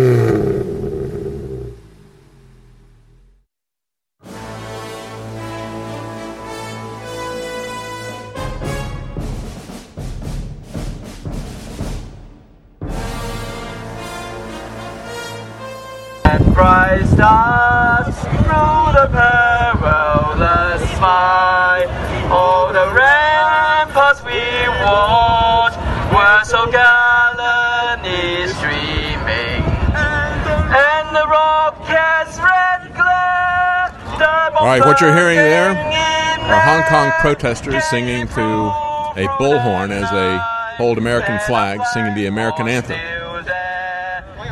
[34.79, 40.39] Right, what you're hearing there are Hong Kong protesters singing through a bullhorn as they
[40.77, 42.97] hold American flags, singing the American anthem.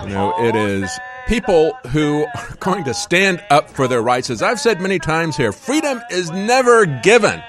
[0.03, 0.91] You know, it is
[1.29, 4.29] people who are going to stand up for their rights.
[4.29, 7.41] As I've said many times here, freedom is never given.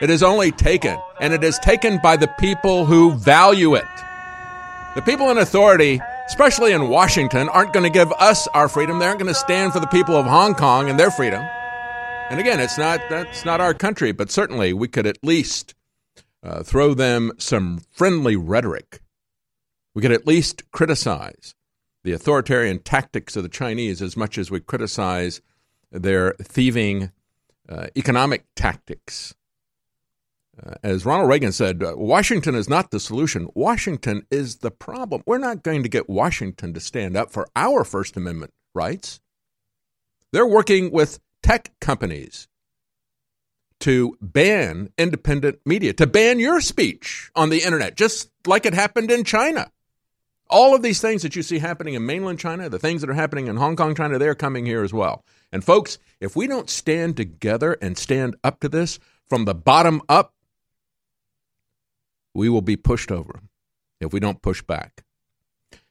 [0.00, 3.84] It is only taken, and it is taken by the people who value it.
[4.96, 8.98] The people in authority, especially in Washington, aren't going to give us our freedom.
[8.98, 11.46] They aren't going to stand for the people of Hong Kong and their freedom.
[12.30, 15.74] And again, it's not that's not our country, but certainly we could at least
[16.42, 19.00] uh, throw them some friendly rhetoric.
[19.94, 21.54] We could at least criticize
[22.04, 25.40] the authoritarian tactics of the Chinese as much as we criticize
[25.90, 27.12] their thieving
[27.68, 29.34] uh, economic tactics.
[30.62, 33.48] Uh, as Ronald Reagan said, uh, Washington is not the solution.
[33.54, 35.22] Washington is the problem.
[35.26, 39.20] We're not going to get Washington to stand up for our First Amendment rights.
[40.32, 42.46] They're working with tech companies
[43.80, 49.10] to ban independent media, to ban your speech on the internet, just like it happened
[49.10, 49.72] in China.
[50.50, 53.14] All of these things that you see happening in mainland China, the things that are
[53.14, 55.24] happening in Hong Kong, China, they're coming here as well.
[55.50, 60.02] And folks, if we don't stand together and stand up to this from the bottom
[60.06, 60.34] up,
[62.34, 63.40] we will be pushed over
[64.02, 65.02] if we don't push back.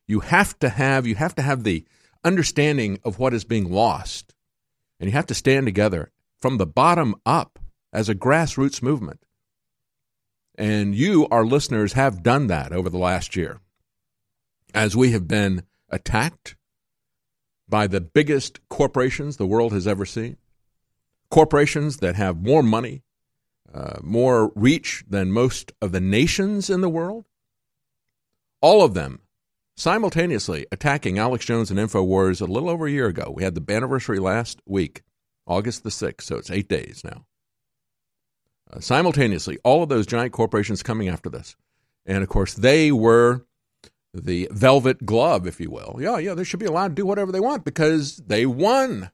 [0.06, 1.84] You have to have you have to have the
[2.24, 4.36] understanding of what is being lost.
[5.00, 7.60] And you have to stand together from the bottom up
[7.94, 9.20] as a grassroots movement.
[10.58, 13.60] And you, our listeners, have done that over the last year.
[14.74, 16.56] As we have been attacked
[17.70, 20.38] by the biggest corporations the world has ever seen,
[21.30, 23.04] corporations that have more money,
[23.74, 27.26] uh, more reach than most of the nations in the world,
[28.62, 29.22] all of them
[29.78, 33.32] simultaneously attacking Alex Jones and InfoWars a little over a year ago.
[33.34, 35.04] We had the anniversary last week,
[35.46, 37.26] August the 6th, so it's eight days now.
[38.74, 41.56] Uh, simultaneously, all of those giant corporations coming after this.
[42.06, 43.46] And of course, they were
[44.14, 45.98] the velvet glove, if you will.
[46.00, 49.12] Yeah, yeah, they should be allowed to do whatever they want because they won.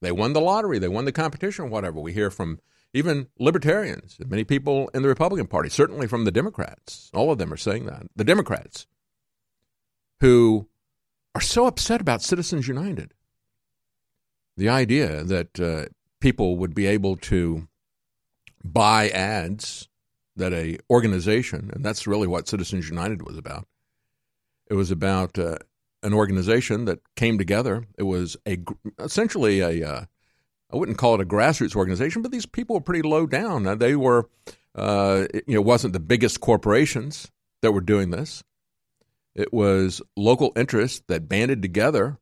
[0.00, 1.98] They won the lottery, they won the competition, whatever.
[1.98, 2.60] We hear from
[2.92, 7.10] even libertarians, many people in the Republican Party, certainly from the Democrats.
[7.12, 8.06] All of them are saying that.
[8.14, 8.86] The Democrats
[10.20, 10.68] who
[11.34, 13.12] are so upset about Citizens United.
[14.56, 15.86] The idea that uh,
[16.20, 17.68] people would be able to
[18.62, 19.88] buy ads
[20.36, 23.66] that a organization, and that's really what Citizens United was about.
[24.70, 25.58] It was about uh,
[26.02, 27.84] an organization that came together.
[27.98, 28.58] It was a
[28.98, 30.04] essentially a uh,
[30.72, 33.78] I wouldn't call it a grassroots organization, but these people were pretty low down.
[33.78, 34.28] They were,
[34.74, 37.30] uh, it, you know, wasn't the biggest corporations
[37.62, 38.42] that were doing this.
[39.34, 42.18] It was local interests that banded together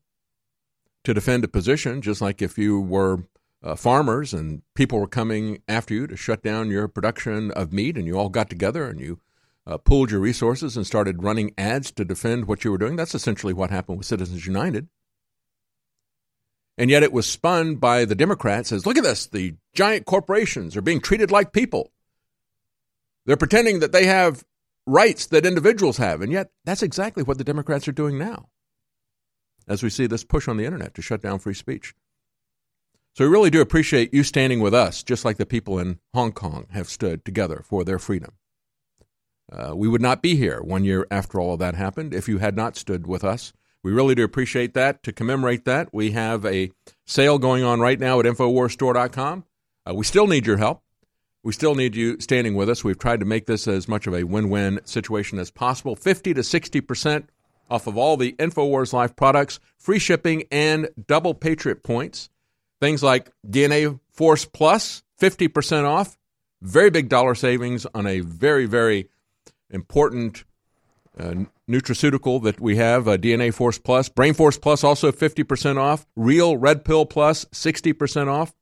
[1.04, 3.24] to defend a position, just like if you were
[3.62, 7.96] uh, farmers and people were coming after you to shut down your production of meat,
[7.96, 9.20] and you all got together and you
[9.66, 12.96] uh, pooled your resources and started running ads to defend what you were doing.
[12.96, 14.88] That's essentially what happened with Citizens United.
[16.78, 20.76] And yet it was spun by the Democrats as look at this, the giant corporations
[20.76, 21.92] are being treated like people.
[23.26, 24.42] They're pretending that they have
[24.86, 26.22] rights that individuals have.
[26.22, 28.48] And yet that's exactly what the Democrats are doing now
[29.68, 31.94] as we see this push on the internet to shut down free speech.
[33.14, 36.32] So we really do appreciate you standing with us, just like the people in Hong
[36.32, 38.32] Kong have stood together for their freedom.
[39.52, 42.38] Uh, we would not be here one year after all of that happened if you
[42.38, 43.52] had not stood with us.
[43.82, 45.02] We really do appreciate that.
[45.02, 46.70] To commemorate that, we have a
[47.06, 49.44] sale going on right now at InfoWarsStore.com.
[49.86, 50.81] Uh, we still need your help.
[51.44, 52.84] We still need you standing with us.
[52.84, 56.34] We've tried to make this as much of a win win situation as possible 50
[56.34, 57.24] to 60%
[57.68, 62.28] off of all the InfoWars Life products, free shipping, and double Patriot points.
[62.80, 66.18] Things like DNA Force Plus, 50% off.
[66.60, 69.08] Very big dollar savings on a very, very
[69.70, 70.44] important
[71.18, 71.34] uh,
[71.68, 74.08] nutraceutical that we have, uh, DNA Force Plus.
[74.08, 76.06] Brain Force Plus also 50% off.
[76.14, 78.52] Real Red Pill Plus 60% off.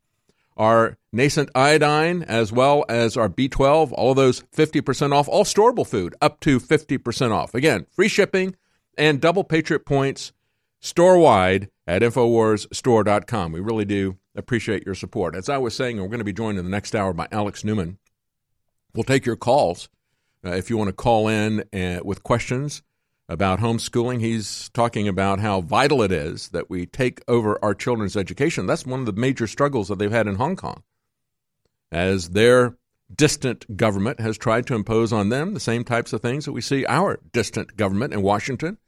[0.61, 5.27] Our nascent iodine as well as our B12, all of those 50% off.
[5.27, 7.55] All storable food up to 50% off.
[7.55, 8.55] Again, free shipping
[8.99, 10.33] and double Patriot points
[10.79, 13.53] store wide at InfoWarsStore.com.
[13.53, 15.35] We really do appreciate your support.
[15.35, 17.65] As I was saying, we're going to be joined in the next hour by Alex
[17.65, 17.97] Newman.
[18.95, 19.89] We'll take your calls
[20.45, 22.83] uh, if you want to call in uh, with questions
[23.31, 28.17] about homeschooling, he's talking about how vital it is that we take over our children's
[28.17, 28.67] education.
[28.67, 30.83] That's one of the major struggles that they've had in Hong Kong,
[31.93, 32.77] as their
[33.15, 36.61] distant government has tried to impose on them the same types of things that we
[36.61, 38.79] see our distant government in Washington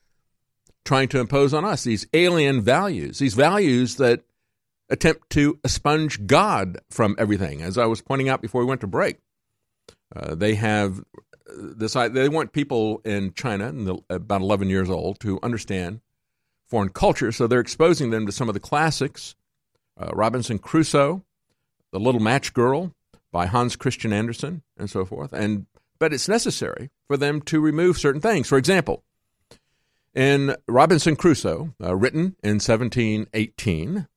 [0.85, 4.25] trying to impose on us these alien values, these values that
[4.91, 7.63] attempt to expunge God from everything.
[7.63, 9.19] As I was pointing out before we went to break,
[10.15, 11.03] uh, they have
[11.47, 16.01] this they want people in China, the, about 11 years old, to understand
[16.67, 19.35] foreign culture, so they're exposing them to some of the classics
[19.99, 21.23] uh, Robinson Crusoe,
[21.91, 22.95] The Little Match Girl
[23.31, 25.33] by Hans Christian Andersen, and so forth.
[25.33, 25.67] And
[25.99, 28.49] but it's necessary for them to remove certain things.
[28.49, 29.05] For example,
[30.15, 34.09] in Robinson Crusoe, uh, written in 1718,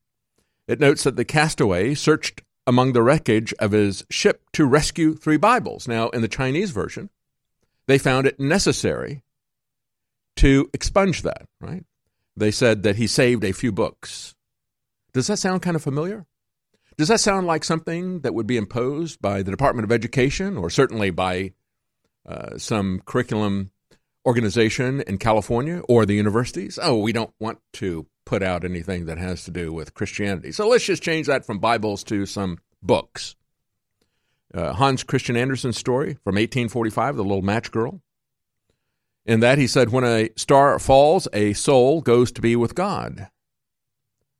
[0.67, 5.37] it notes that the castaway searched among the wreckage of his ship to rescue three
[5.37, 5.87] Bibles.
[5.87, 7.09] Now, in the Chinese version,
[7.87, 9.23] they found it necessary
[10.37, 11.85] to expunge that, right?
[12.35, 14.35] They said that he saved a few books.
[15.13, 16.25] Does that sound kind of familiar?
[16.97, 20.69] Does that sound like something that would be imposed by the Department of Education or
[20.69, 21.53] certainly by
[22.25, 23.71] uh, some curriculum
[24.25, 26.79] organization in California or the universities?
[26.81, 30.51] Oh, we don't want to put out anything that has to do with Christianity.
[30.51, 33.35] So let's just change that from Bibles to some books.
[34.53, 38.01] Uh, Hans Christian Andersen's story from 1845, The Little Match Girl.
[39.25, 43.29] In that, he said, When a star falls, a soul goes to be with God.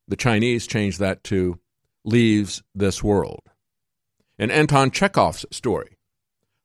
[0.08, 1.60] The Chinese changed that to
[2.04, 3.42] leaves this world.
[4.38, 5.98] In Anton Chekhov's story,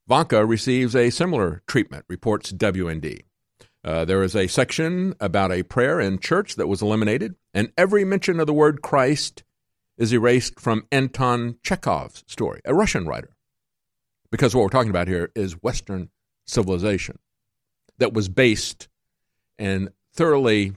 [0.06, 3.22] Vanka receives a similar treatment, reports WND.
[3.82, 8.04] Uh, there is a section about a prayer in church that was eliminated, and every
[8.04, 9.42] mention of the word Christ
[10.00, 13.36] is erased from Anton Chekhov's story, a Russian writer.
[14.30, 16.08] Because what we're talking about here is Western
[16.46, 17.18] civilization
[17.98, 18.88] that was based
[19.58, 20.72] and thoroughly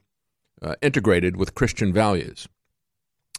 [0.62, 2.50] uh, integrated with Christian values.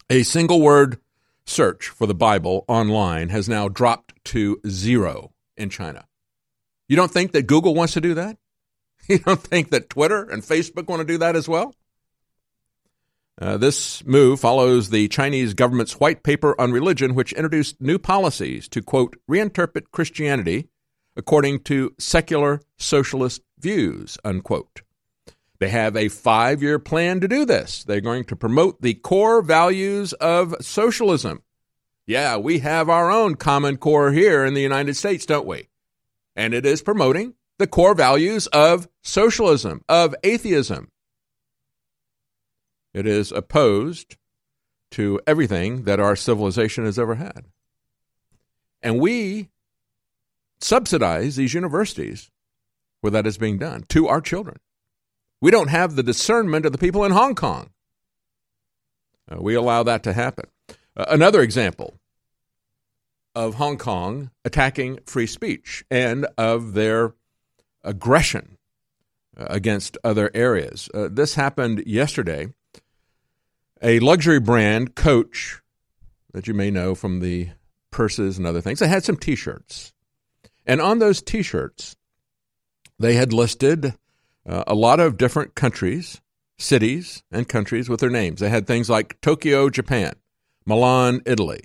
[0.09, 0.99] A single word
[1.45, 6.07] search for the Bible online has now dropped to zero in China.
[6.89, 8.39] You don't think that Google wants to do that?
[9.07, 11.75] You don't think that Twitter and Facebook want to do that as well?
[13.41, 18.69] Uh, this move follows the Chinese government's white paper on religion, which introduced new policies
[18.69, 20.69] to, quote, reinterpret Christianity
[21.17, 24.83] according to secular socialist views, unquote.
[25.59, 27.85] They have a five year plan to do this.
[27.85, 31.43] They're going to promote the core values of socialism.
[32.07, 35.69] Yeah, we have our own common core here in the United States, don't we?
[36.37, 40.91] And it is promoting the core values of socialism, of atheism.
[42.95, 44.17] It is opposed
[44.93, 47.47] to everything that our civilization has ever had.
[48.83, 49.51] And we
[50.61, 52.31] subsidize these universities
[53.01, 54.59] where that is being done to our children.
[55.41, 57.71] We don't have the discernment of the people in Hong Kong.
[59.31, 60.47] Uh, we allow that to happen.
[60.97, 61.95] Uh, another example
[63.35, 67.15] of Hong Kong attacking free speech and of their
[67.83, 68.59] aggression
[69.37, 70.89] uh, against other areas.
[70.95, 72.49] Uh, this happened yesterday.
[73.83, 75.61] A luxury brand, Coach,
[76.33, 77.51] that you may know from the
[77.91, 79.93] purses and other things, they had some t shirts.
[80.67, 81.97] And on those t shirts,
[82.99, 83.95] they had listed
[84.47, 86.21] uh, a lot of different countries,
[86.59, 88.41] cities, and countries with their names.
[88.41, 90.15] They had things like Tokyo, Japan,
[90.67, 91.65] Milan, Italy.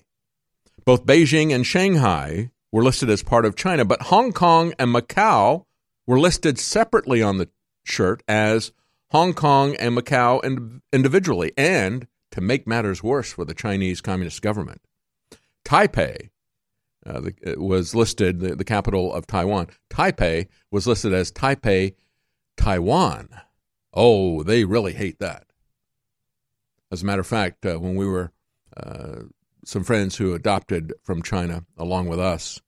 [0.85, 5.65] Both Beijing and Shanghai were listed as part of China, but Hong Kong and Macau
[6.07, 7.49] were listed separately on the
[7.83, 8.71] shirt as
[9.11, 11.51] Hong Kong and Macau individually.
[11.57, 14.81] And to make matters worse for the Chinese Communist government,
[15.65, 16.29] Taipei
[17.05, 19.67] uh, the, was listed, the, the capital of Taiwan.
[19.89, 21.95] Taipei was listed as Taipei,
[22.57, 23.29] Taiwan.
[23.93, 25.45] Oh, they really hate that.
[26.91, 28.31] As a matter of fact, uh, when we were
[28.75, 29.21] uh,
[29.65, 32.61] some friends who adopted from China along with us,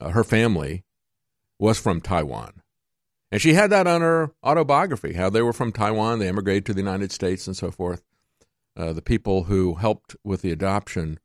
[0.00, 0.84] uh, her family
[1.58, 2.61] was from Taiwan.
[3.32, 6.74] And she had that on her autobiography, how they were from Taiwan, they immigrated to
[6.74, 8.02] the United States and so forth.
[8.76, 11.18] Uh, the people who helped with the adoption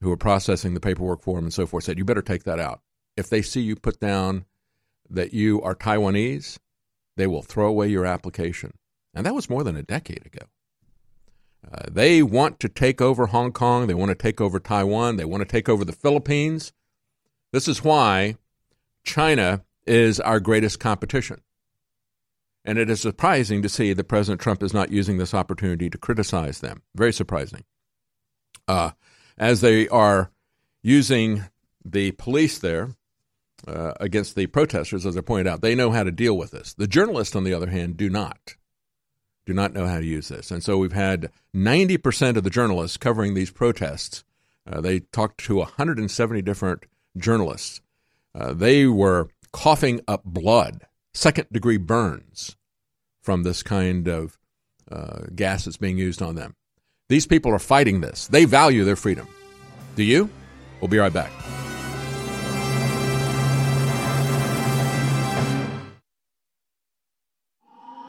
[0.00, 2.58] who were processing the paperwork for them and so forth said, You better take that
[2.58, 2.80] out.
[3.18, 4.46] If they see you put down
[5.10, 6.58] that you are Taiwanese,
[7.16, 8.72] they will throw away your application.
[9.14, 10.46] And that was more than a decade ago.
[11.70, 13.86] Uh, they want to take over Hong Kong.
[13.86, 15.16] They want to take over Taiwan.
[15.16, 16.72] They want to take over the Philippines.
[17.52, 18.36] This is why
[19.04, 21.40] China is our greatest competition.
[22.64, 25.98] And it is surprising to see that President Trump is not using this opportunity to
[25.98, 26.82] criticize them.
[26.94, 27.64] Very surprising.
[28.68, 28.90] Uh,
[29.36, 30.30] as they are
[30.82, 31.44] using
[31.84, 32.94] the police there
[33.66, 36.74] uh, against the protesters, as I pointed out, they know how to deal with this.
[36.74, 38.56] The journalists, on the other hand, do not.
[39.44, 40.52] Do not know how to use this.
[40.52, 44.22] And so we've had 90% of the journalists covering these protests.
[44.64, 46.84] Uh, they talked to 170 different
[47.16, 47.80] journalists.
[48.34, 52.56] Uh, they were coughing up blood, second degree burns
[53.20, 54.38] from this kind of
[54.90, 56.54] uh, gas that's being used on them.
[57.08, 58.26] These people are fighting this.
[58.28, 59.28] They value their freedom.
[59.96, 60.30] Do you?
[60.80, 61.30] We'll be right back.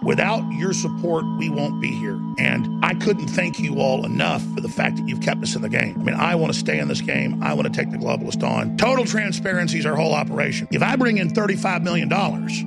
[0.06, 2.20] Without your support, we won't be here.
[2.38, 5.62] And I couldn't thank you all enough for the fact that you've kept us in
[5.62, 5.96] the game.
[6.00, 7.42] I mean, I want to stay in this game.
[7.42, 8.76] I want to take the globalist on.
[8.78, 10.68] Total transparency is our whole operation.
[10.72, 12.10] If I bring in $35 million,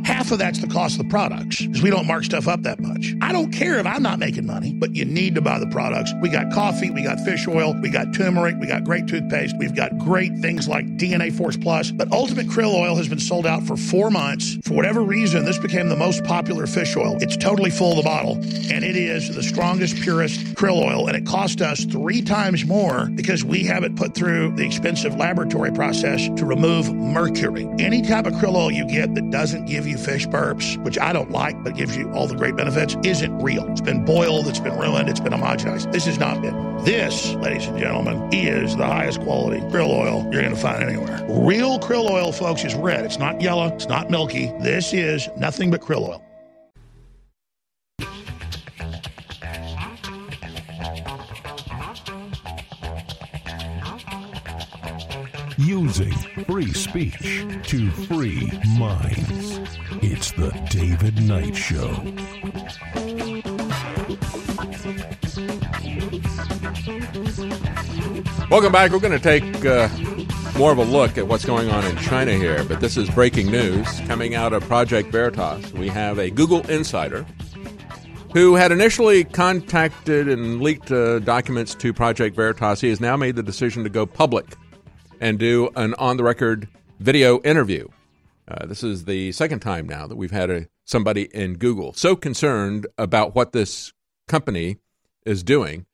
[0.05, 2.81] half of that's the cost of the products because we don't mark stuff up that
[2.81, 3.15] much.
[3.21, 6.13] I don't care if I'm not making money, but you need to buy the products.
[6.23, 9.77] We got coffee, we got fish oil, we got turmeric, we got great toothpaste, we've
[9.77, 11.91] got great things like DNA Force Plus.
[11.91, 14.57] But Ultimate Krill Oil has been sold out for four months.
[14.65, 17.19] For whatever reason, this became the most popular fish oil.
[17.27, 18.35] It's totally full of the bottle,
[18.71, 23.07] and it is the strongest, purest krill oil, and it cost us three times more
[23.17, 27.69] because we have it put through the expensive laboratory process to remove mercury.
[27.81, 31.13] Any type of krill oil you get that doesn't give you fish burps, which I
[31.13, 33.69] don't like, but gives you all the great benefits, isn't real.
[33.73, 35.91] It's been boiled, it's been ruined, it's been homogenized.
[35.91, 36.55] This is not been.
[36.85, 41.27] This, ladies and gentlemen, is the highest quality krill oil you're going to find anywhere.
[41.29, 43.05] Real krill oil, folks, is red.
[43.05, 44.53] It's not yellow, it's not milky.
[44.61, 46.23] This is nothing but krill oil.
[55.59, 56.13] Using
[56.45, 59.59] free speech to free minds.
[60.03, 61.89] It's the David Knight Show.
[68.51, 68.91] Welcome back.
[68.91, 69.89] We're going to take uh,
[70.59, 73.51] more of a look at what's going on in China here, but this is breaking
[73.51, 75.73] news coming out of Project Veritas.
[75.73, 77.25] We have a Google insider
[78.35, 82.83] who had initially contacted and leaked uh, documents to Project Veritas.
[82.83, 84.55] He has now made the decision to go public
[85.21, 87.89] and do an on the record video interview.
[88.49, 92.15] Uh, this is the second time now that we've had a, somebody in Google so
[92.15, 93.93] concerned about what this
[94.29, 94.79] company
[95.25, 95.87] is doing.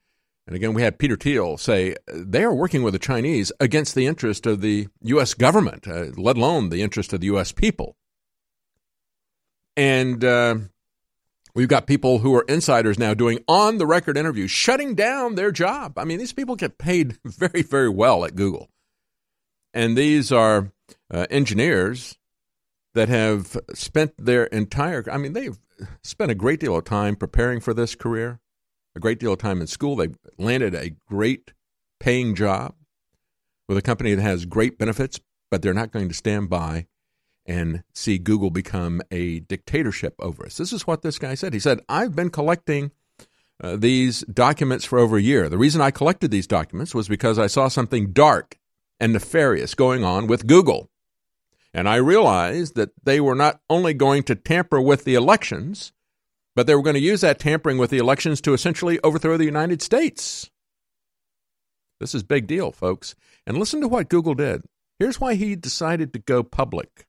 [0.46, 4.06] And again, we had Peter Thiel say they are working with the Chinese against the
[4.06, 5.34] interest of the U.S.
[5.34, 7.52] government, uh, let alone the interest of the U.S.
[7.52, 7.96] people.
[9.76, 10.56] And uh,
[11.54, 15.52] we've got people who are insiders now doing on the record interviews, shutting down their
[15.52, 15.96] job.
[15.96, 18.68] I mean, these people get paid very, very well at Google.
[19.74, 20.70] And these are
[21.10, 22.18] uh, engineers
[22.94, 25.58] that have spent their entire, I mean, they've
[26.02, 28.40] spent a great deal of time preparing for this career,
[28.94, 29.96] a great deal of time in school.
[29.96, 31.52] They've landed a great
[32.00, 32.74] paying job
[33.68, 35.20] with a company that has great benefits,
[35.50, 36.86] but they're not going to stand by
[37.46, 40.58] and see Google become a dictatorship over us.
[40.58, 41.54] This is what this guy said.
[41.54, 42.92] He said, I've been collecting
[43.60, 45.48] uh, these documents for over a year.
[45.48, 48.58] The reason I collected these documents was because I saw something dark
[49.02, 50.88] and nefarious going on with Google.
[51.74, 55.92] And I realized that they were not only going to tamper with the elections,
[56.54, 59.44] but they were going to use that tampering with the elections to essentially overthrow the
[59.44, 60.50] United States.
[61.98, 63.16] This is big deal, folks.
[63.44, 64.62] And listen to what Google did.
[65.00, 67.08] Here's why he decided to go public.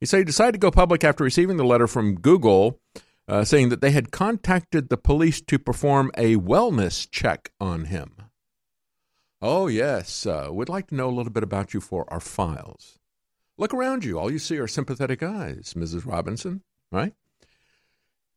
[0.00, 2.80] He said he decided to go public after receiving the letter from Google
[3.28, 8.14] uh, saying that they had contacted the police to perform a wellness check on him.
[9.44, 10.24] Oh, yes.
[10.24, 13.00] Uh, we'd like to know a little bit about you for our files.
[13.58, 14.16] Look around you.
[14.16, 16.06] All you see are sympathetic eyes, Mrs.
[16.06, 16.62] Robinson,
[16.92, 17.12] right?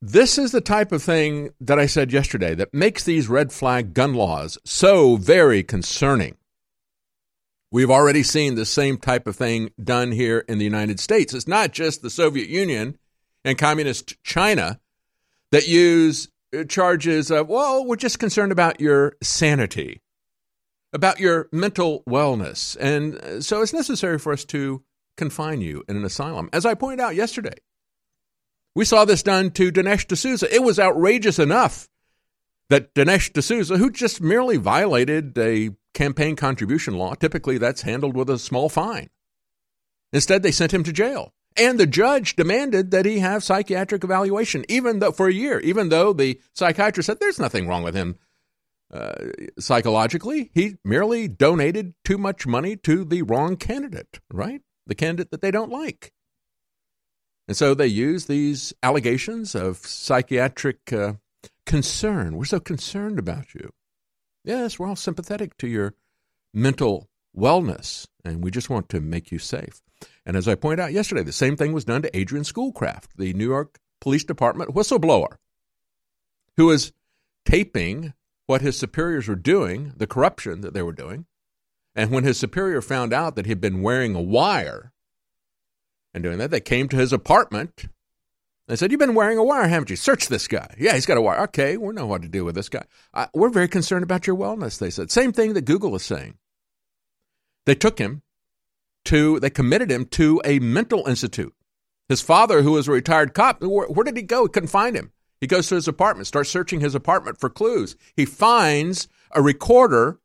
[0.01, 3.93] This is the type of thing that I said yesterday that makes these red flag
[3.93, 6.37] gun laws so very concerning.
[7.71, 11.35] We've already seen the same type of thing done here in the United States.
[11.35, 12.97] It's not just the Soviet Union
[13.43, 14.79] and communist China
[15.51, 20.01] that use uh, charges of, well, we're just concerned about your sanity
[20.95, 22.77] about your mental wellness.
[22.79, 24.81] And uh, so it's necessary for us to
[25.17, 26.49] confine you in an asylum.
[26.53, 27.57] As I pointed out yesterday,
[28.73, 30.53] we saw this done to Dinesh D'Souza.
[30.53, 31.87] It was outrageous enough
[32.69, 38.29] that Dinesh D'Souza, who just merely violated a campaign contribution law, typically that's handled with
[38.29, 39.09] a small fine.
[40.13, 41.33] Instead, they sent him to jail.
[41.57, 45.89] And the judge demanded that he have psychiatric evaluation, even though for a year, even
[45.89, 48.17] though the psychiatrist said there's nothing wrong with him
[48.93, 49.13] uh,
[49.59, 54.61] psychologically, he merely donated too much money to the wrong candidate, right?
[54.88, 56.13] The candidate that they don't like.
[57.47, 61.13] And so they use these allegations of psychiatric uh,
[61.65, 62.38] concern.
[62.38, 63.71] We're so concerned about you.
[64.43, 65.93] Yes, we're all sympathetic to your
[66.53, 69.81] mental wellness, and we just want to make you safe.
[70.25, 73.33] And as I pointed out yesterday, the same thing was done to Adrian Schoolcraft, the
[73.33, 75.38] New York Police Department whistleblower,
[76.57, 76.93] who was
[77.45, 78.13] taping
[78.47, 81.25] what his superiors were doing, the corruption that they were doing.
[81.95, 84.91] And when his superior found out that he'd been wearing a wire
[86.13, 87.85] and doing that, they came to his apartment.
[88.67, 89.95] They said, You've been wearing a wire, haven't you?
[89.95, 90.75] Search this guy.
[90.77, 91.41] Yeah, he's got a wire.
[91.43, 92.83] Okay, we know what to do with this guy.
[93.13, 95.11] Uh, we're very concerned about your wellness, they said.
[95.11, 96.37] Same thing that Google is saying.
[97.65, 98.21] They took him
[99.05, 101.53] to, they committed him to a mental institute
[102.09, 104.43] His father, who was a retired cop, where, where did he go?
[104.43, 105.11] He couldn't find him.
[105.45, 107.95] He goes to his apartment, starts searching his apartment for clues.
[108.15, 110.17] He finds a recorder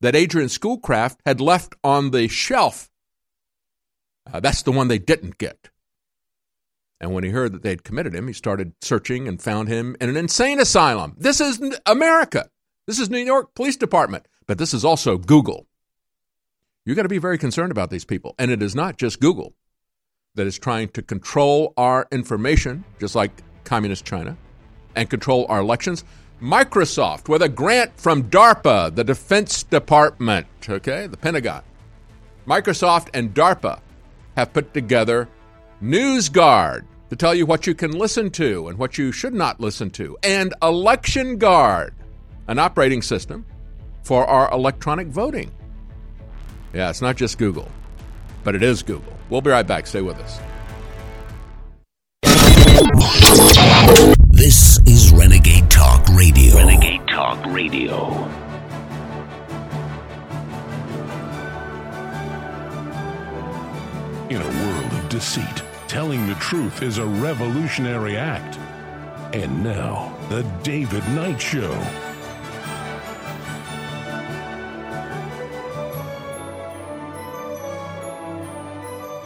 [0.00, 2.88] that Adrian Schoolcraft had left on the shelf.
[4.32, 5.70] Uh, that's the one they didn't get.
[7.00, 10.08] And when he heard that they'd committed him, he started searching and found him in
[10.08, 11.16] an insane asylum.
[11.18, 12.48] This is America.
[12.86, 15.66] This is New York Police Department, but this is also Google.
[16.86, 18.36] You've got to be very concerned about these people.
[18.38, 19.52] And it is not just Google
[20.36, 23.32] that is trying to control our information, just like
[23.64, 24.36] Communist China,
[24.96, 26.04] and control our elections.
[26.42, 31.62] Microsoft, with a grant from DARPA, the Defense Department, okay, the Pentagon.
[32.46, 33.80] Microsoft and DARPA
[34.36, 35.28] have put together
[35.82, 39.90] NewsGuard to tell you what you can listen to and what you should not listen
[39.90, 41.94] to, and Election Guard,
[42.48, 43.46] an operating system
[44.02, 45.50] for our electronic voting.
[46.74, 47.70] Yeah, it's not just Google,
[48.42, 49.16] but it is Google.
[49.30, 49.86] We'll be right back.
[49.86, 50.40] Stay with us.
[54.44, 56.54] This is Renegade Talk Radio.
[56.54, 58.12] Renegade Talk Radio.
[64.28, 68.58] In a world of deceit, telling the truth is a revolutionary act.
[69.34, 71.72] And now, The David Knight Show.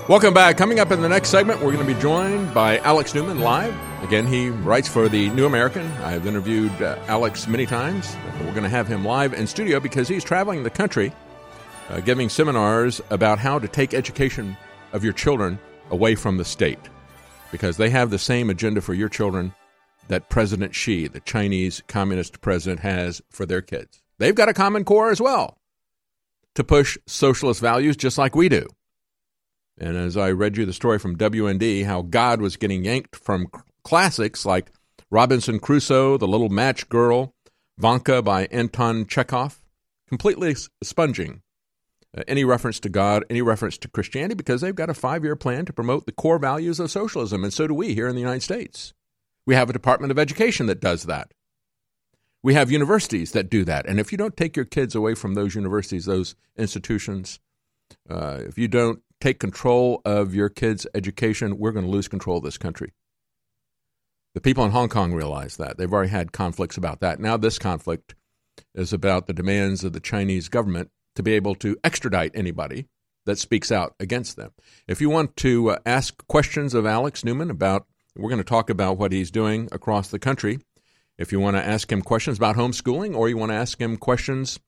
[0.08, 0.56] Welcome back.
[0.56, 3.76] Coming up in the next segment, we're going to be joined by Alex Newman live.
[4.02, 5.86] Again, he writes for the New American.
[5.98, 8.16] I've interviewed uh, Alex many times.
[8.40, 11.12] We're going to have him live in studio because he's traveling the country
[11.90, 14.56] uh, giving seminars about how to take education
[14.94, 15.58] of your children
[15.90, 16.80] away from the state
[17.52, 19.54] because they have the same agenda for your children
[20.08, 24.00] that President Xi, the Chinese communist president, has for their kids.
[24.16, 25.58] They've got a common core as well
[26.54, 28.68] to push socialist values just like we do.
[29.80, 33.48] And as I read you the story from WND, how God was getting yanked from
[33.84, 34.70] classics like
[35.10, 37.34] Robinson Crusoe, The Little Match Girl,
[37.78, 39.60] Vanka by Anton Chekhov,
[40.08, 41.42] completely sponging
[42.16, 45.36] uh, any reference to God, any reference to Christianity, because they've got a five year
[45.36, 47.44] plan to promote the core values of socialism.
[47.44, 48.94] And so do we here in the United States.
[49.46, 51.32] We have a Department of Education that does that.
[52.42, 53.86] We have universities that do that.
[53.86, 57.40] And if you don't take your kids away from those universities, those institutions,
[58.08, 62.38] uh, if you don't take control of your kids' education, we're going to lose control
[62.38, 62.92] of this country.
[64.34, 65.78] The people in Hong Kong realize that.
[65.78, 67.18] They've already had conflicts about that.
[67.18, 68.14] Now, this conflict
[68.74, 72.86] is about the demands of the Chinese government to be able to extradite anybody
[73.26, 74.52] that speaks out against them.
[74.86, 78.70] If you want to uh, ask questions of Alex Newman about, we're going to talk
[78.70, 80.58] about what he's doing across the country.
[81.18, 83.96] If you want to ask him questions about homeschooling or you want to ask him
[83.96, 84.60] questions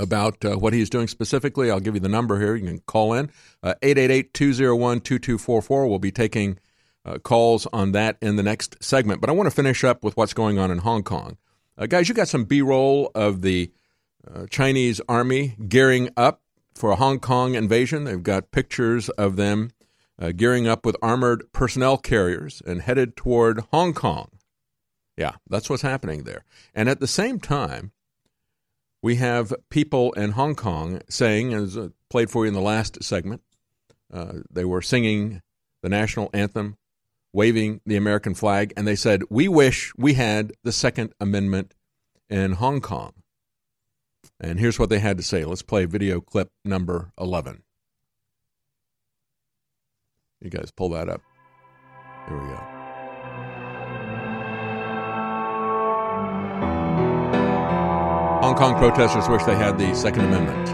[0.00, 2.54] about uh, what he's doing specifically, I'll give you the number here.
[2.54, 3.30] You can call in
[3.62, 5.86] uh, 888 201 2244.
[5.86, 6.58] We'll be taking
[7.04, 9.20] uh, calls on that in the next segment.
[9.20, 11.36] But I want to finish up with what's going on in Hong Kong.
[11.78, 13.70] Uh, guys, you got some B roll of the
[14.28, 16.42] uh, Chinese army gearing up
[16.74, 18.04] for a Hong Kong invasion.
[18.04, 19.70] They've got pictures of them
[20.20, 24.30] uh, gearing up with armored personnel carriers and headed toward Hong Kong.
[25.16, 26.44] Yeah, that's what's happening there.
[26.74, 27.92] And at the same time,
[29.02, 33.02] we have people in Hong Kong saying, as I played for you in the last
[33.02, 33.42] segment,
[34.12, 35.40] uh, they were singing
[35.82, 36.76] the national anthem,
[37.32, 41.74] waving the American flag, and they said, We wish we had the Second Amendment
[42.28, 43.12] in Hong Kong.
[44.38, 45.44] And here's what they had to say.
[45.44, 47.62] Let's play video clip number 11.
[50.40, 51.20] You guys pull that up.
[52.26, 52.79] Here we go.
[58.50, 60.70] Hong Kong protesters wish they had the Second Amendment.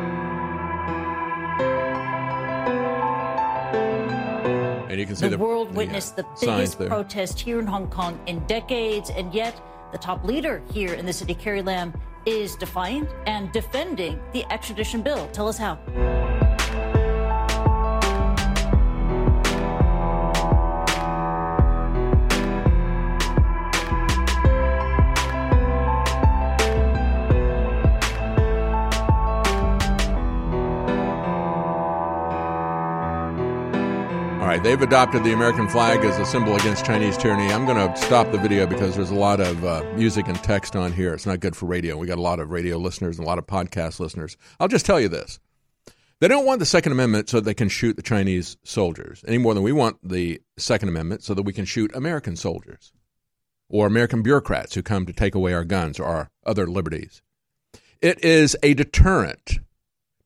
[4.90, 7.66] And you can see the, the world the, uh, witnessed the biggest protest here in
[7.66, 9.60] Hong Kong in decades, and yet
[9.92, 11.92] the top leader here in the city, Carrie Lam,
[12.24, 15.28] is defiant and defending the extradition bill.
[15.34, 15.78] Tell us how.
[34.58, 37.52] They've adopted the American flag as a symbol against Chinese tyranny.
[37.52, 40.76] I'm going to stop the video because there's a lot of uh, music and text
[40.76, 41.14] on here.
[41.14, 41.96] It's not good for radio.
[41.96, 44.36] We got a lot of radio listeners and a lot of podcast listeners.
[44.60, 45.40] I'll just tell you this.
[46.20, 49.52] They don't want the Second Amendment so they can shoot the Chinese soldiers any more
[49.52, 52.92] than we want the Second Amendment so that we can shoot American soldiers
[53.68, 57.20] or American bureaucrats who come to take away our guns or our other liberties.
[58.00, 59.58] It is a deterrent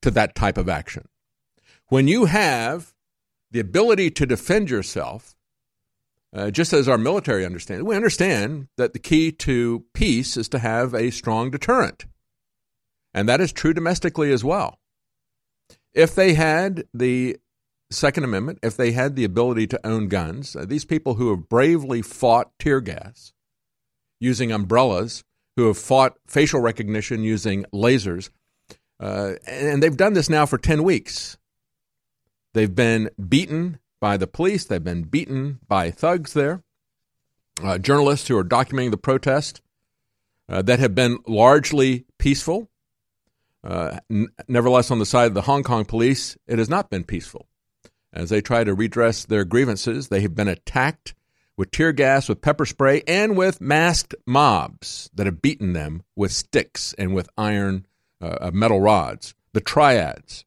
[0.03, 1.09] to that type of action.
[1.89, 2.95] When you have
[3.51, 5.35] the ability to defend yourself,
[6.33, 10.59] uh, just as our military understands, we understand that the key to peace is to
[10.59, 12.07] have a strong deterrent.
[13.13, 14.79] And that is true domestically as well.
[15.93, 17.37] If they had the
[17.91, 21.49] Second Amendment, if they had the ability to own guns, uh, these people who have
[21.49, 23.33] bravely fought tear gas
[24.21, 25.25] using umbrellas,
[25.57, 28.31] who have fought facial recognition using lasers,
[29.01, 31.37] uh, and they've done this now for 10 weeks.
[32.53, 36.63] They've been beaten by the police, they've been beaten by thugs there,
[37.63, 39.61] uh, journalists who are documenting the protest
[40.49, 42.71] uh, that have been largely peaceful.
[43.63, 47.05] Uh, n- nevertheless, on the side of the Hong Kong police, it has not been
[47.05, 47.47] peaceful.
[48.13, 51.15] As they try to redress their grievances, they have been attacked
[51.57, 56.33] with tear gas, with pepper spray, and with masked mobs that have beaten them with
[56.33, 57.87] sticks and with iron
[58.21, 59.35] uh, uh metal rods.
[59.53, 60.45] The triads.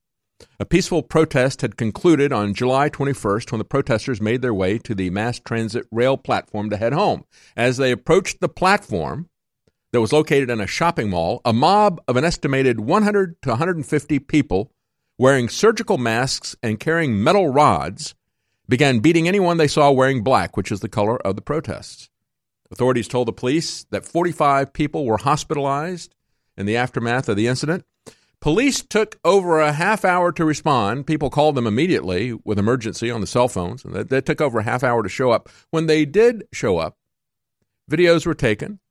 [0.60, 4.96] A peaceful protest had concluded on July 21st when the protesters made their way to
[4.96, 7.26] the mass transit rail platform to head home.
[7.56, 9.30] As they approached the platform,
[9.94, 14.20] that was located in a shopping mall, a mob of an estimated 100 to 150
[14.20, 14.72] people
[15.20, 18.16] wearing surgical masks and carrying metal rods
[18.68, 22.10] began beating anyone they saw wearing black, which is the color of the protests.
[22.72, 26.16] Authorities told the police that 45 people were hospitalized
[26.58, 27.86] in the aftermath of the incident.
[28.44, 31.08] Police took over a half hour to respond.
[31.08, 33.86] People called them immediately with emergency on the cell phones.
[33.86, 35.48] And that, took over a half hour to show up.
[35.72, 36.98] When they did show up,
[37.90, 38.82] videos were taken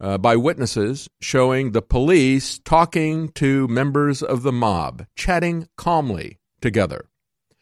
[0.00, 7.08] uh, by witnesses showing the police talking to members of the mob, chatting calmly together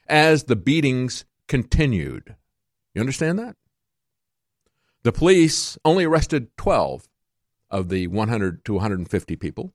[0.08, 2.34] as the beatings continued.
[2.94, 3.56] You understand that?
[5.02, 7.10] The police only arrested 12
[7.70, 9.74] of the 100 to 150 people,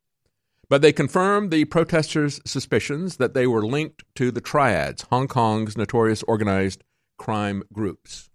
[0.70, 5.78] but they confirmed the protesters' suspicions that they were linked to the triads, Hong Kong's
[5.78, 6.84] notorious organized
[7.18, 8.30] crime groups.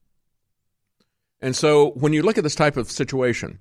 [1.40, 3.60] And so when you look at this type of situation,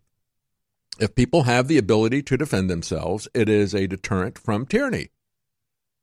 [0.99, 5.09] if people have the ability to defend themselves, it is a deterrent from tyranny.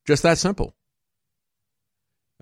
[0.07, 0.75] Just that simple.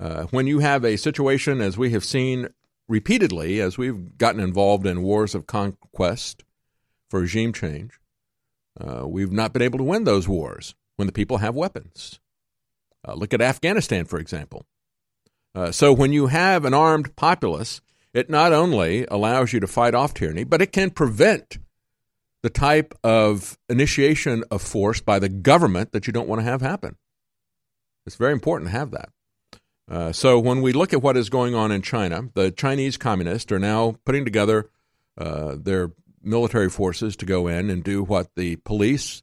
[0.00, 2.48] Uh, when you have a situation, as we have seen
[2.88, 6.44] repeatedly, as we've gotten involved in wars of conquest
[7.08, 7.98] for regime change,
[8.80, 12.20] uh, we've not been able to win those wars when the people have weapons.
[13.06, 14.64] Uh, look at Afghanistan, for example.
[15.54, 17.80] Uh, so when you have an armed populace,
[18.12, 21.58] it not only allows you to fight off tyranny, but it can prevent
[22.42, 26.60] the type of initiation of force by the government that you don't want to have
[26.60, 26.96] happen.
[28.06, 29.08] It's very important to have that.
[29.90, 33.50] Uh, so when we look at what is going on in China, the Chinese communists
[33.52, 34.70] are now putting together
[35.18, 35.92] uh, their
[36.24, 39.22] military forces to go in and do what the police,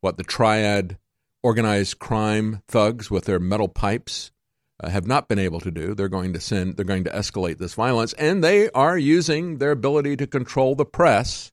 [0.00, 0.98] what the triad
[1.42, 4.32] organized crime thugs with their metal pipes
[4.80, 5.94] uh, have not been able to do.
[5.94, 9.72] They're going to send, they're going to escalate this violence, and they are using their
[9.72, 11.52] ability to control the press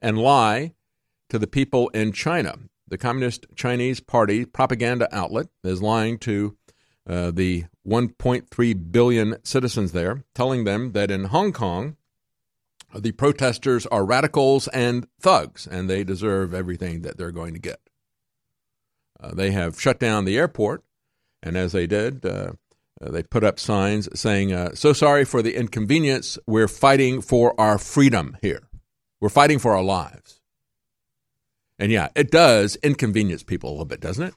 [0.00, 0.72] and lie
[1.30, 2.58] to the people in China.
[2.88, 6.56] The Communist Chinese Party propaganda outlet is lying to
[7.08, 11.96] uh, the 1.3 billion citizens there, telling them that in Hong Kong,
[13.00, 17.80] the protesters are radicals and thugs, and they deserve everything that they're going to get.
[19.20, 20.84] Uh, they have shut down the airport,
[21.42, 22.52] and as they did, uh,
[23.00, 26.38] uh they put up signs saying, uh, So sorry for the inconvenience.
[26.46, 28.68] We're fighting for our freedom here.
[29.20, 30.40] We're fighting for our lives.
[31.78, 34.34] And yeah, it does inconvenience people a little bit, doesn't it?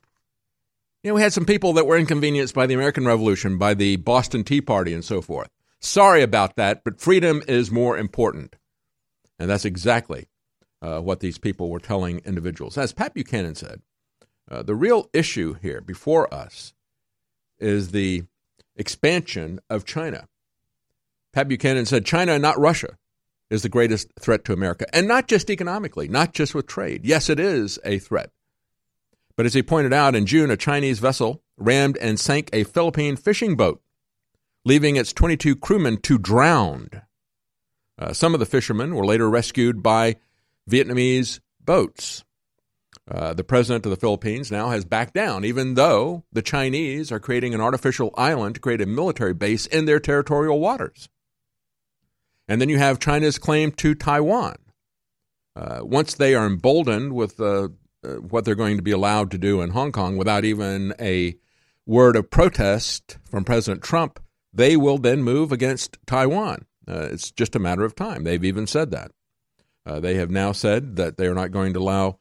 [1.03, 3.97] You know, we had some people that were inconvenienced by the American Revolution, by the
[3.97, 5.49] Boston Tea Party, and so forth.
[5.79, 8.55] Sorry about that, but freedom is more important.
[9.39, 10.27] And that's exactly
[10.81, 12.77] uh, what these people were telling individuals.
[12.77, 13.81] As Pat Buchanan said,
[14.49, 16.73] uh, the real issue here before us
[17.59, 18.23] is the
[18.75, 20.27] expansion of China.
[21.33, 22.97] Pat Buchanan said China, not Russia
[23.49, 24.85] is the greatest threat to America.
[24.93, 27.05] And not just economically, not just with trade.
[27.05, 28.31] Yes, it is a threat.
[29.35, 33.15] But as he pointed out, in June, a Chinese vessel rammed and sank a Philippine
[33.15, 33.81] fishing boat,
[34.67, 36.89] leaving its 22 crewmen to drown.
[37.97, 40.17] Uh, some of the fishermen were later rescued by
[40.69, 42.25] Vietnamese boats.
[43.09, 47.19] Uh, the president of the Philippines now has backed down, even though the Chinese are
[47.19, 51.07] creating an artificial island to create a military base in their territorial waters.
[52.49, 54.57] And then you have China's claim to Taiwan.
[55.55, 57.69] Uh, once they are emboldened with uh,
[58.03, 61.37] uh, what they're going to be allowed to do in Hong Kong without even a
[61.85, 64.19] word of protest from President Trump,
[64.57, 66.65] they will then move against Taiwan.
[66.87, 68.23] Uh, it's just a matter of time.
[68.23, 69.11] They've even said that.
[69.85, 72.17] Uh, they have now said that they are not going to allow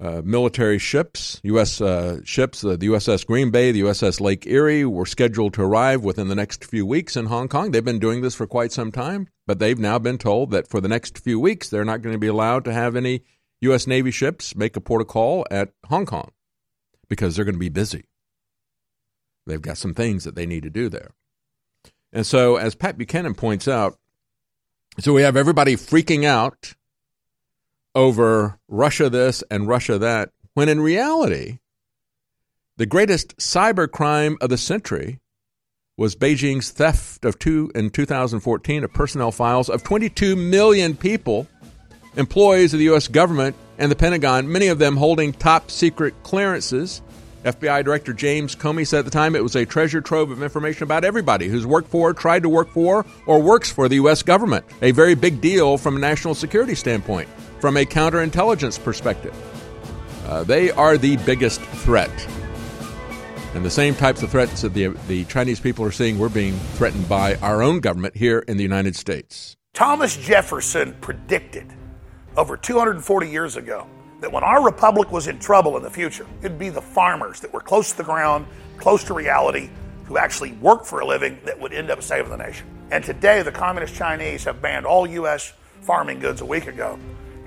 [0.00, 1.80] uh, military ships, U.S.
[1.80, 6.02] Uh, ships, uh, the USS Green Bay, the USS Lake Erie, were scheduled to arrive
[6.02, 7.70] within the next few weeks in Hong Kong.
[7.70, 10.80] They've been doing this for quite some time, but they've now been told that for
[10.80, 13.22] the next few weeks, they're not going to be allowed to have any
[13.60, 13.86] U.S.
[13.86, 16.32] Navy ships make a port of call at Hong Kong
[17.08, 18.06] because they're going to be busy.
[19.46, 21.12] They've got some things that they need to do there.
[22.12, 23.98] And so, as Pat Buchanan points out,
[24.98, 26.74] so we have everybody freaking out
[27.94, 31.58] over Russia this and Russia that, when in reality,
[32.76, 35.20] the greatest cyber crime of the century
[35.96, 41.46] was Beijing's theft of two in 2014 of personnel files of 22 million people,
[42.16, 43.08] employees of the U.S.
[43.08, 47.02] government and the Pentagon, many of them holding top secret clearances.
[47.44, 50.84] FBI Director James Comey said at the time it was a treasure trove of information
[50.84, 54.22] about everybody who's worked for, tried to work for, or works for the U.S.
[54.22, 54.64] government.
[54.80, 57.28] A very big deal from a national security standpoint
[57.60, 59.34] from a counterintelligence perspective.
[60.26, 62.10] Uh, they are the biggest threat.
[63.54, 66.54] And the same types of threats that the, the Chinese people are seeing, we're being
[66.74, 69.56] threatened by our own government here in the United States.
[69.74, 71.66] Thomas Jefferson predicted
[72.36, 73.86] over 240 years ago
[74.22, 77.52] that when our republic was in trouble in the future, it'd be the farmers that
[77.52, 78.46] were close to the ground,
[78.76, 79.68] close to reality,
[80.04, 82.64] who actually worked for a living that would end up saving the nation.
[82.92, 85.52] And today, the communist Chinese have banned all U.S.
[85.80, 87.00] farming goods a week ago.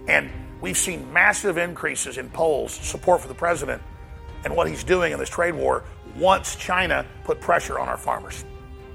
[0.10, 3.82] And we've seen massive increases in polls support for the president
[4.44, 5.86] and what he's doing in this trade war
[6.18, 8.44] once China put pressure on our farmers.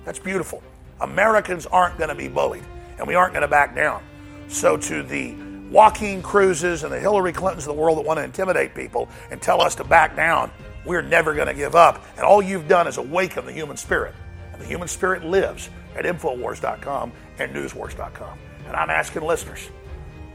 [0.04, 0.62] That's beautiful.
[1.00, 2.64] Americans aren't going to be bullied,
[2.98, 4.02] and we aren't going to back down.
[4.48, 5.34] So, to the
[5.70, 9.40] Joaquin Castros and the Hillary Clintons of the world that want to intimidate people and
[9.40, 10.50] tell us to back down,
[10.84, 12.04] we're never going to give up.
[12.16, 14.14] And all you've done is awaken the human spirit.
[14.52, 18.38] And the human spirit lives at Infowars.com and Newswars.com.
[18.66, 19.70] And I'm asking listeners,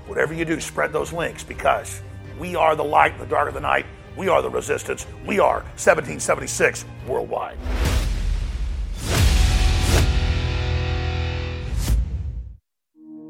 [0.07, 2.01] Whatever you do, spread those links because
[2.39, 3.86] we are the light in the dark of the night.
[4.15, 5.07] We are the resistance.
[5.25, 7.57] We are 1776 worldwide.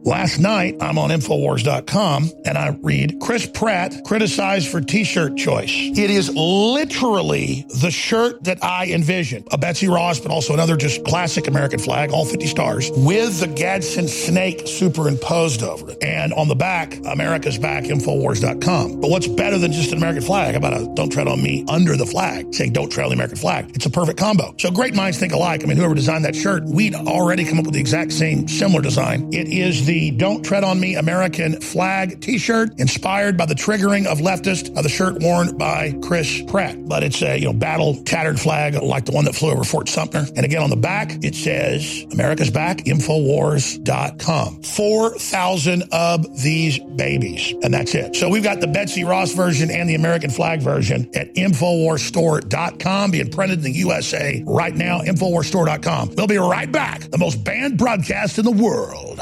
[0.06, 5.72] Last night, I'm on Infowars.com and I read Chris Pratt criticized for t shirt choice.
[5.72, 11.04] It is literally the shirt that I envisioned a Betsy Ross, but also another just
[11.06, 15.98] classic American flag, all 50 stars, with the Gadsden snake superimposed over it.
[16.04, 19.02] And on the back, America's back, Infowars.com.
[19.02, 20.52] But what's better than just an American flag?
[20.52, 23.16] How about a Don't Tread on Me under the flag, saying Don't Tread on the
[23.16, 23.76] American flag?
[23.76, 24.54] It's a perfect combo.
[24.60, 25.64] So great minds think alike.
[25.64, 28.84] I mean, whoever designed that shirt, we'd already come up with the exact same similar
[28.84, 29.34] design.
[29.34, 33.56] It is the the Don't Tread on Me American flag t shirt, inspired by the
[33.56, 36.86] triggering of leftist of the shirt worn by Chris Pratt.
[36.86, 39.88] But it's a you know battle tattered flag like the one that flew over Fort
[39.88, 40.26] Sumter.
[40.36, 44.64] And again, on the back, it says America's Back, Infowars.com.
[44.64, 47.54] 4,000 of these babies.
[47.64, 48.18] And that's it.
[48.18, 53.32] So we've got the Betsy Ross version and the American flag version at InfoWarsStore.com being
[53.32, 55.00] printed in the USA right now.
[55.00, 56.16] InfoWarsStore.com.
[56.18, 57.00] We'll be right back.
[57.00, 59.22] The most banned broadcast in the world.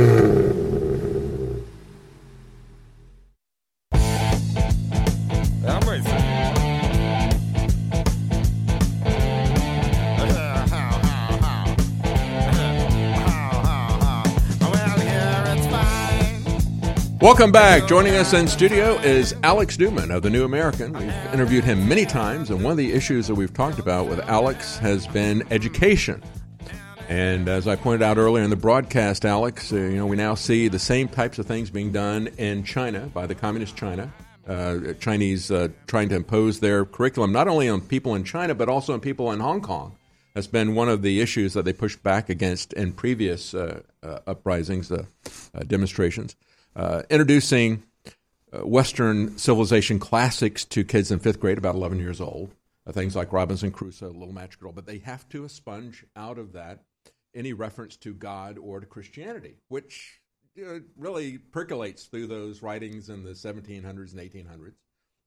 [17.21, 17.87] Welcome back.
[17.87, 20.91] Joining us in studio is Alex Newman of the New American.
[20.93, 24.19] We've interviewed him many times, and one of the issues that we've talked about with
[24.21, 26.23] Alex has been education.
[27.09, 30.33] And as I pointed out earlier in the broadcast, Alex, uh, you know, we now
[30.33, 34.11] see the same types of things being done in China by the communist China.
[34.47, 38.67] Uh, Chinese uh, trying to impose their curriculum not only on people in China but
[38.67, 39.95] also on people in Hong Kong.
[40.33, 44.19] That's been one of the issues that they pushed back against in previous uh, uh,
[44.25, 44.91] uprisings,
[45.67, 46.35] demonstrations
[46.75, 47.83] uh, introducing
[48.53, 52.53] uh, Western civilization classics to kids in fifth grade, about 11 years old.
[52.85, 56.53] Uh, things like Robinson Crusoe, Little Match Girl, but they have to expunge out of
[56.53, 56.83] that
[57.35, 60.19] any reference to God or to Christianity, which
[60.55, 64.73] you know, really percolates through those writings in the 1700s and 1800s.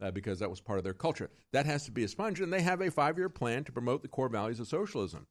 [0.03, 1.31] Uh, because that was part of their culture.
[1.53, 4.03] That has to be a sponge, and they have a five year plan to promote
[4.03, 5.29] the core values of socialism.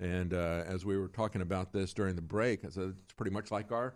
[0.00, 2.78] And uh, as we were talking about this during the break, it's
[3.16, 3.94] pretty much like our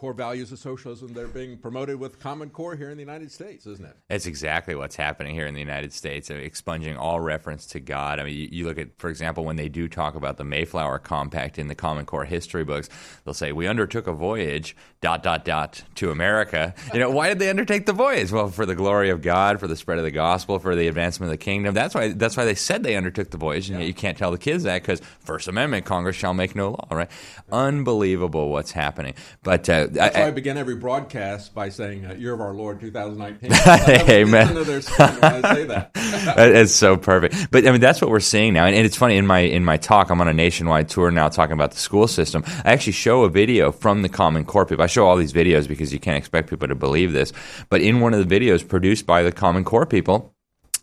[0.00, 3.30] core values of socialism that are being promoted with Common Core here in the United
[3.30, 3.94] States, isn't it?
[4.08, 8.18] That's exactly what's happening here in the United States, expunging all reference to God.
[8.18, 11.00] I mean, you, you, look at, for example, when they do talk about the Mayflower
[11.00, 12.88] Compact in the Common Core history books,
[13.26, 16.72] they'll say, We undertook a voyage, dot, dot, dot, to America.
[16.94, 18.32] You know, why did they undertake the voyage?
[18.32, 21.30] Well, for the glory of God, for the spread of the gospel, for the advancement
[21.30, 21.74] of the kingdom.
[21.74, 23.82] That's why, that's why they said they undertook the voyage, and yeah.
[23.82, 26.88] yet you can't tell the kids that because First Amendment, Congress shall make no law,
[26.90, 27.10] right?
[27.52, 29.12] Unbelievable what's happening.
[29.42, 32.54] But uh, that's I, why I begin every broadcast by saying uh, "Year of Our
[32.54, 33.52] Lord 2019."
[34.10, 34.56] Amen.
[34.56, 35.90] I say that.
[35.94, 37.50] it's so perfect.
[37.50, 39.16] But I mean, that's what we're seeing now, and, and, it's funny.
[39.16, 42.08] In my in my talk, I'm on a nationwide tour now, talking about the school
[42.08, 42.42] system.
[42.64, 44.84] I actually show a video from the Common Core people.
[44.84, 47.32] I show all these videos because you can't expect people to believe this.
[47.68, 50.34] But in one of the videos produced by the Common Core people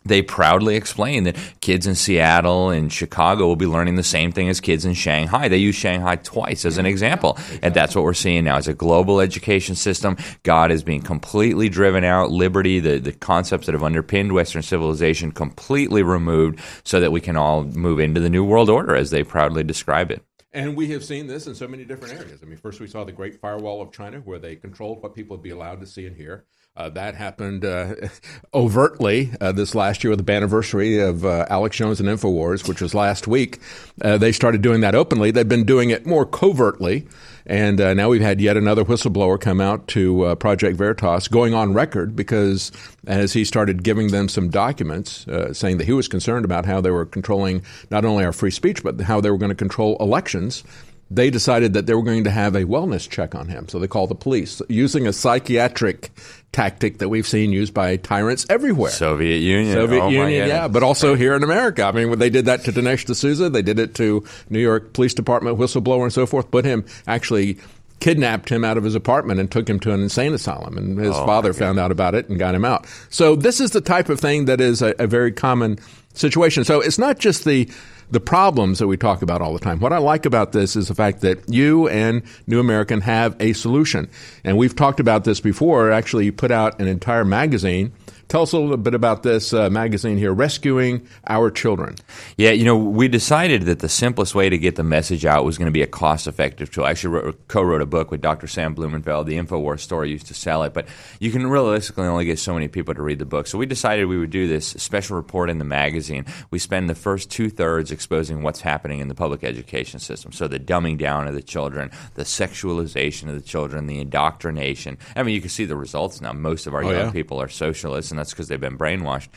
[0.04, 4.48] they proudly explain that kids in Seattle and Chicago will be learning the same thing
[4.48, 5.48] as kids in Shanghai.
[5.48, 7.32] They use Shanghai twice as an example.
[7.32, 7.58] Exactly.
[7.62, 8.56] And that's what we're seeing now.
[8.56, 10.16] It's a global education system.
[10.42, 12.30] God is being completely driven out.
[12.30, 17.36] Liberty, the, the concepts that have underpinned Western civilization, completely removed so that we can
[17.36, 20.22] all move into the New World Order as they proudly describe it.
[20.52, 22.40] And we have seen this in so many different areas.
[22.42, 25.36] I mean, first we saw the Great Firewall of China, where they controlled what people
[25.36, 26.46] would be allowed to see and hear.
[26.78, 27.92] Uh, that happened uh,
[28.54, 32.80] overtly uh, this last year with the anniversary of uh, Alex Jones and Infowars, which
[32.80, 33.58] was last week.
[34.00, 35.32] Uh, they started doing that openly.
[35.32, 37.08] They've been doing it more covertly.
[37.46, 41.72] And uh, now we've had yet another whistleblower come out to Project Veritas going on
[41.72, 42.70] record because
[43.06, 46.90] as he started giving them some documents saying that he was concerned about how they
[46.90, 50.62] were controlling not only our free speech, but how they were going to control elections
[51.10, 53.68] they decided that they were going to have a wellness check on him.
[53.68, 56.10] So they called the police using a psychiatric
[56.52, 58.90] tactic that we've seen used by tyrants everywhere.
[58.90, 59.74] Soviet Union.
[59.74, 61.84] Soviet oh Union, yeah, but also here in America.
[61.84, 64.92] I mean, when they did that to Dinesh D'Souza, they did it to New York
[64.92, 67.58] Police Department whistleblower and so forth, put him actually
[68.00, 70.78] kidnapped him out of his apartment and took him to an insane asylum.
[70.78, 72.86] And his oh, father found out about it and got him out.
[73.10, 75.78] So this is the type of thing that is a, a very common
[76.14, 76.64] situation.
[76.64, 77.68] So it's not just the
[78.10, 79.80] the problems that we talk about all the time.
[79.80, 83.52] What I like about this is the fact that you and New American have a
[83.52, 84.08] solution.
[84.44, 85.92] And we've talked about this before.
[85.92, 87.92] Actually, you put out an entire magazine
[88.28, 91.96] Tell us a little bit about this uh, magazine here, Rescuing Our Children.
[92.36, 95.56] Yeah, you know, we decided that the simplest way to get the message out was
[95.56, 96.84] going to be a cost effective tool.
[96.84, 98.46] I actually co wrote a book with Dr.
[98.46, 99.28] Sam Blumenfeld.
[99.28, 100.86] The InfoWars store used to sell it, but
[101.20, 103.46] you can realistically only get so many people to read the book.
[103.46, 106.26] So we decided we would do this special report in the magazine.
[106.50, 110.32] We spend the first two thirds exposing what's happening in the public education system.
[110.32, 114.98] So the dumbing down of the children, the sexualization of the children, the indoctrination.
[115.16, 116.34] I mean, you can see the results now.
[116.34, 117.10] Most of our oh, young yeah.
[117.10, 119.28] people are socialists and that's because they've been brainwashed.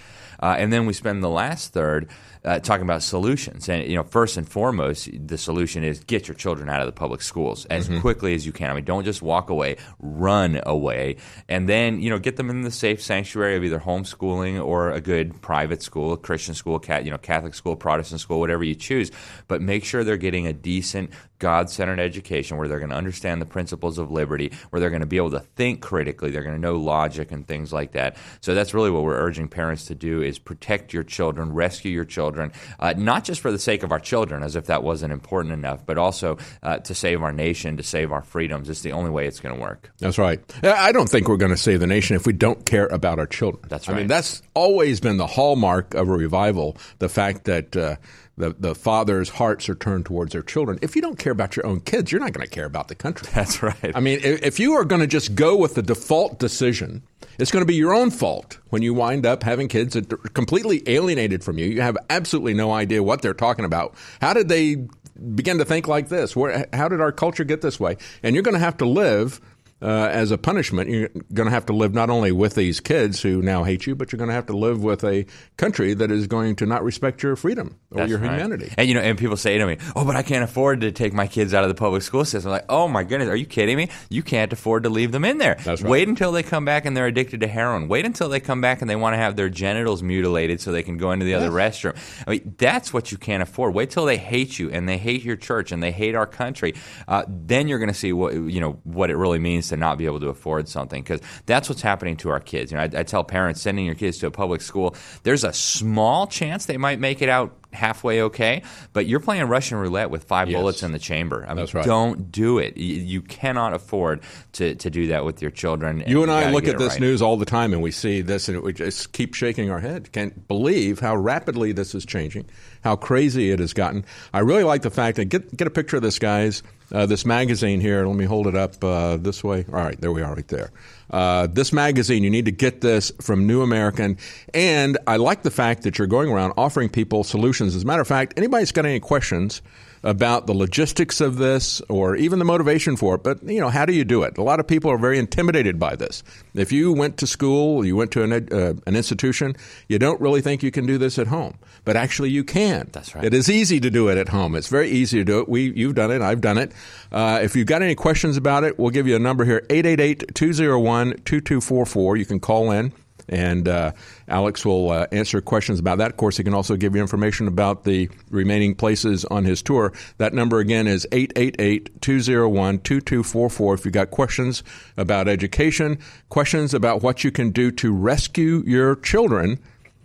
[0.42, 2.10] Uh, and then we spend the last third
[2.44, 3.70] uh, talking about solutions.
[3.70, 6.92] And you know, first and foremost, the solution is get your children out of the
[6.92, 8.02] public schools as mm-hmm.
[8.02, 8.72] quickly as you can.
[8.72, 11.18] I mean, don't just walk away, run away,
[11.48, 15.02] and then you know, get them in the safe sanctuary of either homeschooling or a
[15.02, 18.76] good private school, a Christian school, cat, you know, Catholic school, Protestant school, whatever you
[18.76, 19.12] choose.
[19.48, 21.12] But make sure they're getting a decent,
[21.42, 25.06] God-centered education where they're going to understand the principles of liberty, where they're going to
[25.06, 28.16] be able to think critically, they're going to know logic and things like that.
[28.40, 32.06] So that's really what we're urging parents to do: is protect your children, rescue your
[32.06, 35.12] children children, uh, not just for the sake of our children, as if that wasn't
[35.12, 38.70] important enough, but also uh, to save our nation, to save our freedoms.
[38.70, 39.92] It's the only way it's going to work.
[39.98, 40.40] That's right.
[40.64, 43.26] I don't think we're going to save the nation if we don't care about our
[43.26, 43.66] children.
[43.70, 43.96] That's right.
[43.96, 47.76] I mean, that's always been the hallmark of a revival the fact that.
[47.76, 47.96] Uh,
[48.42, 50.80] the, the fathers' hearts are turned towards their children.
[50.82, 52.96] If you don't care about your own kids, you're not going to care about the
[52.96, 53.30] country.
[53.36, 53.92] That's right.
[53.96, 57.04] I mean, if, if you are going to just go with the default decision
[57.42, 60.18] it's going to be your own fault when you wind up having kids that are
[60.18, 61.66] completely alienated from you.
[61.66, 63.96] You have absolutely no idea what they're talking about.
[64.22, 64.88] How did they
[65.34, 66.36] begin to think like this?
[66.36, 67.98] Where, how did our culture get this way?
[68.22, 69.42] And you're going to have to live
[69.82, 73.22] uh, as a punishment, you're going to have to live not only with these kids
[73.22, 75.26] who now hate you, but you're going to have to live with a
[75.58, 78.32] country that is going to not respect your freedom or That's your right.
[78.32, 78.74] humanity.
[78.78, 81.14] And you know, and people say to me, "Oh, but I can't afford to take
[81.14, 83.46] my kids out of the public school system." I'm like, "Oh my goodness, are you
[83.46, 83.90] kidding me?
[84.10, 85.58] You can't afford to leave them in there.
[85.66, 85.82] Right.
[85.82, 87.88] Wait until they come back and they're addicted to heroin.
[87.88, 90.84] Wait until they come back and they want to have their genitals mutilated so they
[90.84, 91.42] can go into the yes.
[91.42, 91.98] other restroom.
[92.28, 93.74] I mean, that's what you can't afford.
[93.74, 96.76] Wait till they hate you and they hate your church and they hate our country.
[97.08, 99.98] Uh, then you're going to see what you know what it really means to not
[99.98, 102.72] be able to afford something because that's what's happening to our kids.
[102.72, 105.54] You know, I, I tell parents sending your kids to a public school, there's a
[105.54, 110.26] small chance they might make it out halfway okay, but you're playing Russian roulette with
[110.26, 110.60] five yes.
[110.60, 111.46] bullets in the chamber.
[111.48, 111.86] I mean, right.
[111.86, 112.78] don't do it.
[112.78, 114.22] You, you, cannot afford
[114.54, 116.04] to, to do that with your children.
[116.06, 117.02] You and I look at this right.
[117.02, 120.12] news all the time and we see this and we just keep shaking our head.
[120.12, 122.46] Can't believe how rapidly this is changing,
[122.84, 124.06] how crazy it has gotten.
[124.34, 126.64] I really like the fact that get, get a picture of this, guys.
[126.92, 128.06] uh, this magazine here.
[128.06, 129.66] Let me hold it up uh, this way.
[129.68, 130.72] All right, there we are, right there.
[131.10, 134.18] Uh, this magazine, you need to get this from New American.
[134.54, 137.76] And I like the fact that you're going around offering people solutions.
[137.76, 139.62] As a matter of fact, anybody's got any questions
[140.04, 143.86] about the logistics of this or even the motivation for it, but you know, how
[143.86, 144.38] do you do it?
[144.38, 146.24] A lot of people are very intimidated by this.
[146.54, 149.56] If you went to school, you went to an, uh, an institution,
[149.88, 152.90] you don't really think you can do this at home, but actually you can.
[152.92, 153.24] That's right.
[153.24, 154.56] It is easy to do it at home.
[154.56, 155.50] It's very easy to do it.
[155.50, 156.22] We, you've done it.
[156.22, 156.74] I've done it.
[157.12, 162.18] Uh, if you've got any questions about it, we'll give you a number here, 888-201-2244.
[162.18, 162.92] You can call in
[163.32, 163.92] and uh,
[164.28, 166.12] Alex will uh, answer questions about that.
[166.12, 169.94] Of course, he can also give you information about the remaining places on his tour.
[170.18, 174.64] That number again is 888-201-2244 if you've got questions
[174.98, 175.98] about education,
[176.30, 179.60] questions about what you can do to rescue your children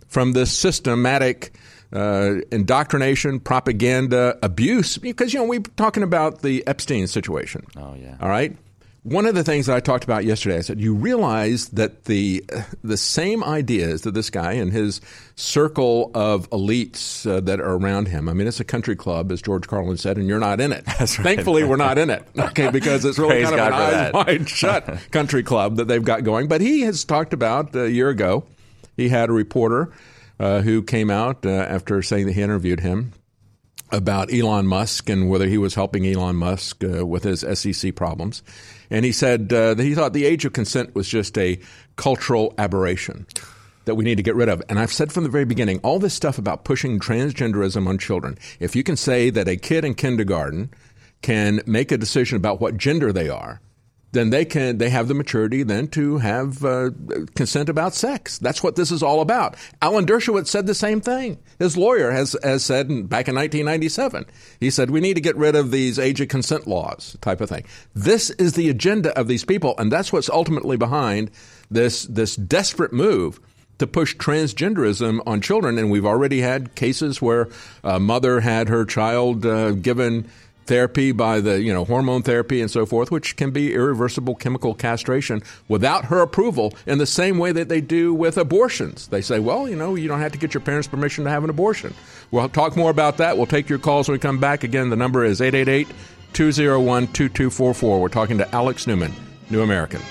[0.07, 1.51] from this systematic
[1.91, 4.97] uh, indoctrination, propaganda, abuse.
[4.97, 7.65] Because, you know, we're talking about the Epstein situation.
[7.75, 8.17] Oh, yeah.
[8.21, 8.55] All right?
[9.07, 12.43] One of the things that I talked about yesterday, I said, you realize that the
[12.83, 14.99] the same ideas that this guy and his
[15.37, 18.27] circle of elites uh, that are around him.
[18.27, 20.83] I mean, it's a country club, as George Carlin said, and you're not in it.
[20.99, 21.23] That's right.
[21.23, 24.15] Thankfully, we're not in it, okay, because it's really kind of God an that.
[24.15, 26.49] eyes wide shut country club that they've got going.
[26.49, 28.43] But he has talked about a year ago.
[28.97, 29.93] He had a reporter
[30.37, 33.13] uh, who came out uh, after saying that he interviewed him
[33.89, 38.43] about Elon Musk and whether he was helping Elon Musk uh, with his SEC problems.
[38.89, 41.59] And he said uh, that he thought the age of consent was just a
[41.95, 43.27] cultural aberration
[43.85, 44.61] that we need to get rid of.
[44.69, 48.37] And I've said from the very beginning, all this stuff about pushing transgenderism on children,
[48.59, 50.69] if you can say that a kid in kindergarten
[51.21, 53.61] can make a decision about what gender they are,
[54.17, 56.89] then they can they have the maturity then to have uh,
[57.35, 58.37] consent about sex.
[58.37, 59.55] That's what this is all about.
[59.81, 61.37] Alan Dershowitz said the same thing.
[61.59, 64.25] His lawyer has has said back in 1997.
[64.59, 67.49] He said we need to get rid of these age of consent laws type of
[67.49, 67.65] thing.
[67.93, 71.31] This is the agenda of these people, and that's what's ultimately behind
[71.69, 73.39] this this desperate move
[73.79, 75.77] to push transgenderism on children.
[75.77, 77.49] And we've already had cases where
[77.83, 80.29] a mother had her child uh, given
[80.67, 84.73] therapy by the you know hormone therapy and so forth, which can be irreversible chemical
[84.73, 86.73] castration without her approval.
[86.85, 90.07] In the same way that they do with abortions, they say, well, you know, you
[90.07, 91.93] don't have to get your parents' permission to have an abortion.
[92.31, 93.37] We'll talk more about that.
[93.37, 94.63] We'll take your calls when we come back.
[94.63, 95.87] Again, the number is 888
[96.33, 98.01] 201 2244.
[98.01, 99.13] We're talking to Alex Newman,
[99.49, 100.01] New American.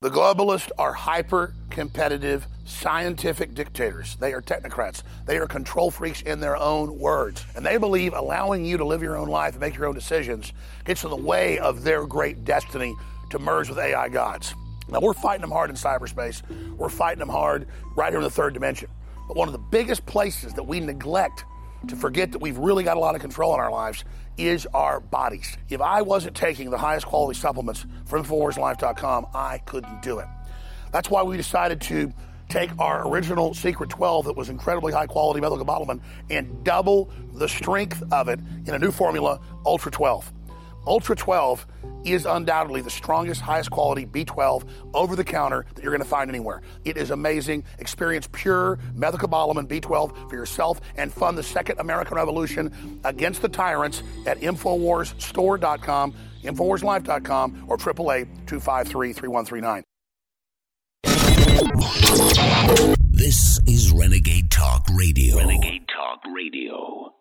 [0.00, 4.14] The globalists are hyper competitive scientific dictators.
[4.20, 5.02] They are technocrats.
[5.26, 7.44] They are control freaks in their own words.
[7.56, 10.52] And they believe allowing you to live your own life and make your own decisions
[10.84, 12.94] gets in the way of their great destiny
[13.30, 14.54] to merge with AI gods.
[14.88, 16.48] Now, we're fighting them hard in cyberspace.
[16.76, 17.66] We're fighting them hard
[17.96, 18.90] right here in the third dimension.
[19.26, 21.44] But one of the biggest places that we neglect
[21.88, 24.04] to forget that we've really got a lot of control in our lives
[24.38, 25.56] is our bodies.
[25.68, 30.26] If I wasn't taking the highest quality supplements from InfoWarsLife.com, I couldn't do it.
[30.92, 32.12] That's why we decided to
[32.48, 36.00] take our original Secret 12 that was incredibly high quality methylcobalamin
[36.30, 40.32] and double the strength of it in a new formula, Ultra 12.
[40.88, 41.66] Ultra 12
[42.04, 46.30] is undoubtedly the strongest, highest quality B12 over the counter that you're going to find
[46.30, 46.62] anywhere.
[46.86, 47.64] It is amazing.
[47.78, 54.02] Experience pure methylcobalamin B12 for yourself and fund the second American Revolution against the tyrants
[54.26, 59.84] at InfoWarsStore.com, InfoWarsLife.com, or 888 253 3139.
[63.10, 65.36] This is Renegade Talk Radio.
[65.36, 67.12] Renegade Talk Radio.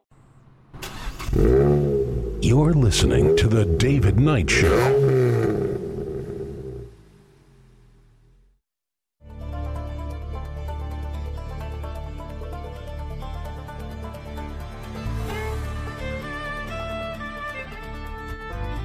[2.47, 4.69] You're listening to The David Knight Show.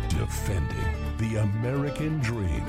[0.09, 2.67] Defending the American dream.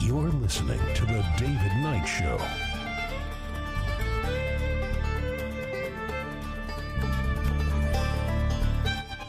[0.00, 2.73] You're listening to The David Knight Show.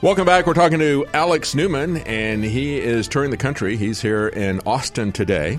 [0.02, 0.46] Welcome back.
[0.46, 3.78] We're talking to Alex Newman, and he is touring the country.
[3.78, 5.58] He's here in Austin today,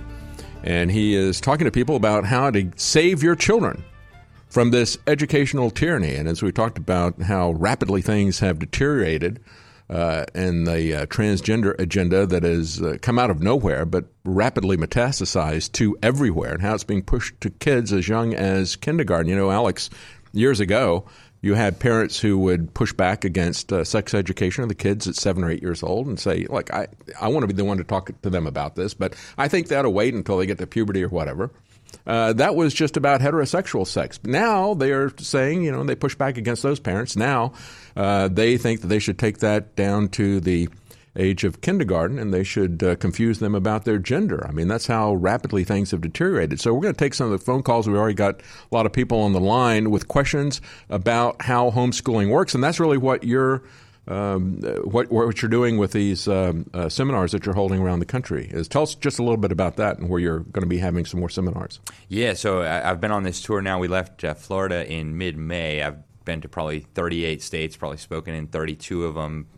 [0.62, 3.82] and he is talking to people about how to save your children
[4.48, 6.14] from this educational tyranny.
[6.14, 9.40] And as we talked about how rapidly things have deteriorated
[9.88, 14.76] uh, and the uh, transgender agenda that has uh, come out of nowhere but rapidly
[14.76, 19.30] metastasized to everywhere, and how it's being pushed to kids as young as kindergarten.
[19.30, 19.88] You know, Alex,
[20.32, 21.06] years ago,
[21.46, 25.14] you had parents who would push back against uh, sex education of the kids at
[25.14, 26.88] seven or eight years old and say, "Look, I
[27.20, 29.68] I want to be the one to talk to them about this, but I think
[29.68, 31.50] that'll wait until they get to puberty or whatever."
[32.06, 34.20] uh, that was just about heterosexual sex.
[34.24, 37.16] Now they are saying, you know, they push back against those parents.
[37.16, 37.52] Now
[37.96, 40.68] uh, they think that they should take that down to the
[41.16, 44.46] age of kindergarten and they should uh, confuse them about their gender.
[44.46, 46.60] I mean, that's how rapidly things have deteriorated.
[46.60, 47.88] So we're going to take some of the phone calls.
[47.88, 52.30] We've already got a lot of people on the line with questions about how homeschooling
[52.30, 53.62] works, and that's really what you're.
[54.08, 58.06] Um, what, what you're doing with these um, uh, seminars that you're holding around the
[58.06, 60.68] country is tell us just a little bit about that and where you're going to
[60.68, 61.80] be having some more seminars.
[62.08, 63.80] Yeah, so I, have been on this tour now.
[63.80, 65.82] We left uh, Florida in mid-May.
[65.82, 69.48] I've been to probably 38 states, probably spoken in 32 of them,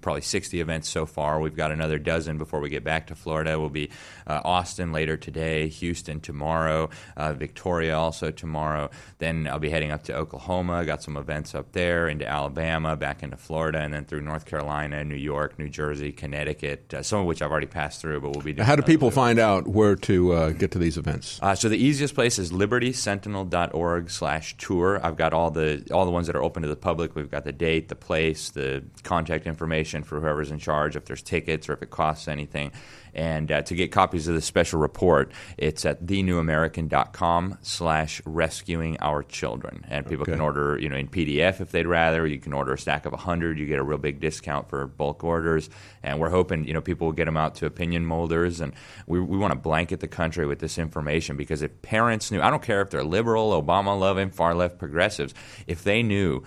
[0.00, 1.40] probably 60 events so far.
[1.40, 3.58] We've got another dozen before we get back to Florida.
[3.58, 3.90] We'll be
[4.26, 8.90] uh, Austin later today, Houston tomorrow, uh, Victoria also tomorrow.
[9.18, 10.84] Then I'll be heading up to Oklahoma.
[10.84, 15.04] Got some events up there, into Alabama, back into Florida, and then through North Carolina,
[15.04, 16.92] New York, New Jersey, Connecticut.
[16.92, 18.54] Uh, some of which I've already passed through, but we'll be.
[18.54, 21.38] How do people find out where to uh, get to these events?
[21.40, 25.06] Uh, so the easiest place is libertysentinel.org/tour.
[25.06, 27.14] I've got all the all the ones that are open to the public.
[27.14, 31.04] We've got the date, the place, the contact information information for whoever's in charge, if
[31.04, 32.72] there's tickets or if it costs anything.
[33.16, 39.22] And uh, to get copies of the special report, it's at thenewamerican.com slash rescuing our
[39.22, 39.86] children.
[39.88, 40.32] And people okay.
[40.32, 42.26] can order, you know, in PDF if they'd rather.
[42.26, 43.58] You can order a stack of 100.
[43.58, 45.70] You get a real big discount for bulk orders.
[46.02, 48.60] And we're hoping, you know, people will get them out to opinion molders.
[48.60, 48.74] And
[49.06, 52.50] we, we want to blanket the country with this information because if parents knew, I
[52.50, 55.32] don't care if they're liberal, Obama loving, far left progressives,
[55.66, 56.42] if they knew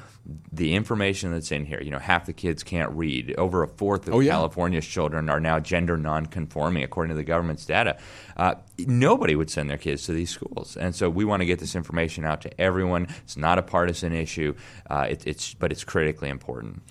[0.51, 3.33] the information that's in here, you know, half the kids can't read.
[3.39, 4.33] Over a fourth of oh, yeah.
[4.33, 7.97] California's children are now gender nonconforming performing according to the government's data,
[8.35, 10.75] uh, nobody would send their kids to these schools.
[10.75, 13.07] And so we want to get this information out to everyone.
[13.23, 14.55] It's not a partisan issue,
[14.89, 16.81] uh, it, it's but it's critically important.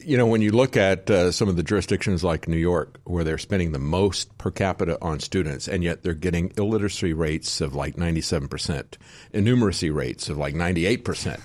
[0.00, 3.24] You know, when you look at uh, some of the jurisdictions like New York, where
[3.24, 7.74] they're spending the most per capita on students, and yet they're getting illiteracy rates of
[7.74, 8.98] like 97%,
[9.32, 11.40] innumeracy rates of like 98%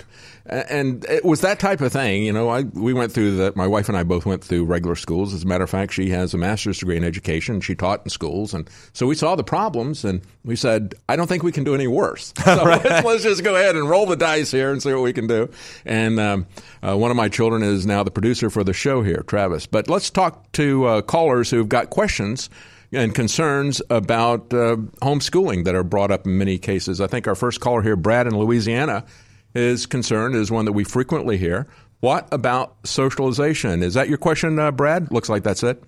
[0.52, 2.24] and it was that type of thing.
[2.24, 3.56] You know, I we went through that.
[3.56, 5.34] My wife and I both went through regular schools.
[5.34, 7.62] As a matter of fact, she has a master's degree in education.
[7.62, 11.28] She taught in schools, and so we saw the problems, and we said, I don't
[11.28, 12.34] think we can do any worse.
[12.52, 12.84] So right.
[12.84, 15.26] let's, let's, just go ahead and roll the dice here and see what we can
[15.26, 15.50] do.
[15.86, 16.48] And um,
[16.84, 19.68] uh, one of my children is now the producer for the show here, Travis.
[19.68, 22.50] But let's talk to uh, callers who've got questions
[22.92, 27.00] and concerns about uh, homeschooling that are brought up in many cases.
[27.00, 29.06] I think our first caller here, Brad in Louisiana
[29.54, 31.68] is concerned is one that we frequently hear.
[32.00, 33.84] What about socialization?
[33.84, 35.12] Is that your question, uh, Brad?
[35.12, 35.84] Looks like that's it.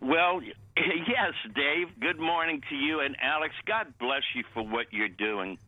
[0.00, 0.40] Well,
[0.76, 1.88] yes, Dave.
[2.00, 3.54] Good morning to you and Alex.
[3.66, 5.58] God bless you for what you're doing.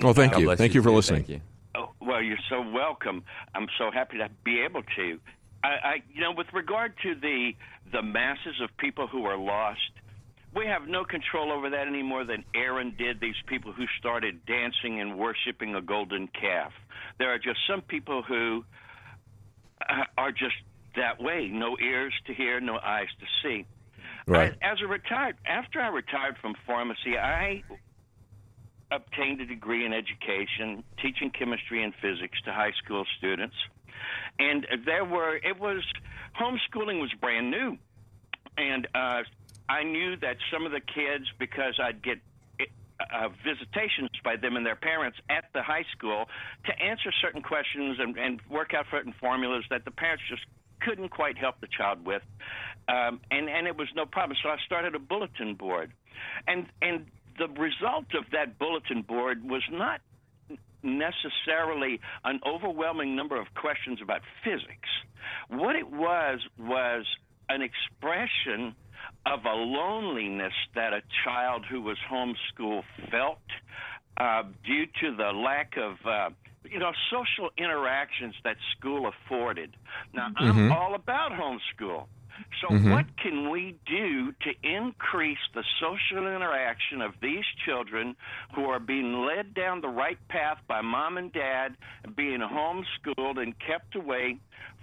[0.00, 0.54] Well, thank you.
[0.54, 1.24] Thank you, you for listening.
[1.26, 1.40] You.
[1.74, 3.24] Oh, well, you're so welcome.
[3.54, 5.18] I'm so happy to be able to.
[5.64, 7.52] I, I, you know, with regard to the
[7.92, 9.80] the masses of people who are lost,
[10.54, 14.44] we have no control over that any more than Aaron did, these people who started
[14.46, 16.72] dancing and worshiping a golden calf.
[17.18, 18.64] There are just some people who
[19.88, 20.56] uh, are just
[20.96, 23.64] that way no ears to hear, no eyes to see.
[24.26, 24.54] Right.
[24.62, 27.62] I, as a retired, after I retired from pharmacy, I
[28.90, 33.56] obtained a degree in education, teaching chemistry and physics to high school students.
[34.38, 35.82] And there were, it was,
[36.38, 37.78] homeschooling was brand new.
[38.58, 39.22] And uh,
[39.72, 42.18] I knew that some of the kids, because I'd get
[43.00, 46.26] uh, visitations by them and their parents at the high school
[46.66, 50.42] to answer certain questions and, and work out certain formulas that the parents just
[50.82, 52.22] couldn't quite help the child with,
[52.88, 54.36] um, and and it was no problem.
[54.42, 55.92] So I started a bulletin board,
[56.46, 57.06] and and
[57.38, 60.00] the result of that bulletin board was not
[60.82, 64.90] necessarily an overwhelming number of questions about physics.
[65.48, 67.06] What it was was
[67.48, 68.74] an expression
[69.26, 73.38] of a loneliness that a child who was homeschooled felt
[74.16, 76.30] uh, due to the lack of uh,
[76.64, 79.76] you know social interactions that school afforded.
[80.12, 80.44] Now mm-hmm.
[80.44, 82.06] I'm all about homeschool.
[82.60, 82.90] So mm-hmm.
[82.90, 88.16] what can we do to increase the social interaction of these children
[88.54, 91.76] who are being led down the right path by mom and dad,
[92.16, 94.38] being homeschooled and kept away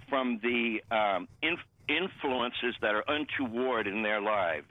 [0.08, 1.60] from the um, inf-
[1.90, 4.66] influences that are untoward in their lives.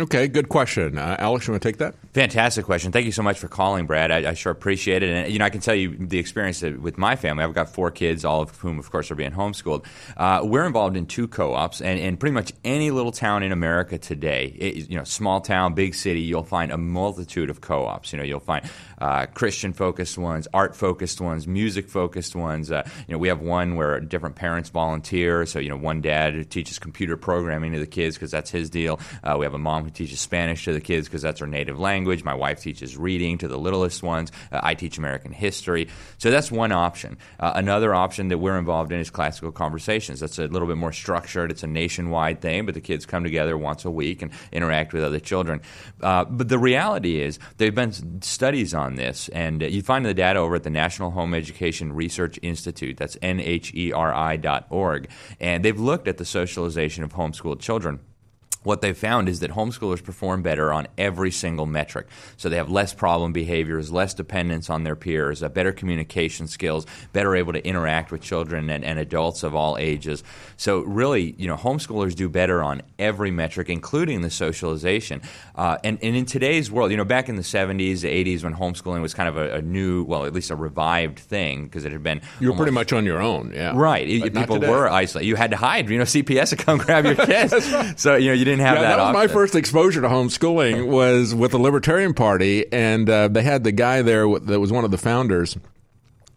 [0.00, 0.96] Okay, good question.
[0.96, 1.94] Uh, Alex, you want to take that?
[2.12, 2.92] Fantastic question.
[2.92, 4.12] Thank you so much for calling, Brad.
[4.12, 5.10] I, I, sure appreciate it.
[5.10, 7.42] And you know, I can tell you the experience with my family.
[7.42, 9.84] I've got four kids, all of whom, of course, are being homeschooled.
[10.16, 13.98] Uh, we're involved in two co-ops, and in pretty much any little town in America
[13.98, 18.12] today, it, you know, small town, big city, you'll find a multitude of co-ops.
[18.12, 22.70] You know, you'll find uh, Christian focused ones, art focused ones, music focused ones.
[22.70, 25.46] Uh, you know, we have one where different parents volunteer.
[25.46, 29.00] So you know, one dad teaches computer programming to the kids because that's his deal.
[29.22, 31.78] Uh, we have a mom who teaches Spanish to the kids because that's her native
[31.78, 32.24] language.
[32.24, 34.32] My wife teaches reading to the littlest ones.
[34.50, 35.88] Uh, I teach American history.
[36.18, 37.18] So that's one option.
[37.38, 40.20] Uh, another option that we're involved in is classical conversations.
[40.20, 41.50] That's a little bit more structured.
[41.50, 45.02] It's a nationwide thing, but the kids come together once a week and interact with
[45.02, 45.60] other children.
[46.00, 50.14] Uh, but the reality is, there have been studies on this, and you find the
[50.14, 52.96] data over at the National Home Education Research Institute.
[52.96, 55.08] That's nheri.org.
[55.40, 58.00] And they've looked at the socialization of homeschooled children
[58.68, 62.06] what they've found is that homeschoolers perform better on every single metric.
[62.36, 66.86] So they have less problem behaviors, less dependence on their peers, uh, better communication skills,
[67.14, 70.22] better able to interact with children and, and, adults of all ages.
[70.58, 75.22] So really, you know, homeschoolers do better on every metric, including the socialization.
[75.54, 79.00] Uh, and, and, in today's world, you know, back in the 70s, 80s, when homeschooling
[79.00, 82.02] was kind of a, a new, well, at least a revived thing because it had
[82.02, 82.20] been.
[82.38, 83.72] You were almost, pretty much on your own, yeah.
[83.74, 84.06] Right.
[84.06, 85.26] People were isolated.
[85.26, 85.88] You had to hide.
[85.88, 87.54] You know, CPS would come grab your kids.
[87.96, 88.88] So, you know, you didn't have yeah, that.
[88.88, 89.20] That was option.
[89.20, 93.72] my first exposure to homeschooling was with the Libertarian Party, and uh, they had the
[93.72, 95.56] guy there that was one of the founders,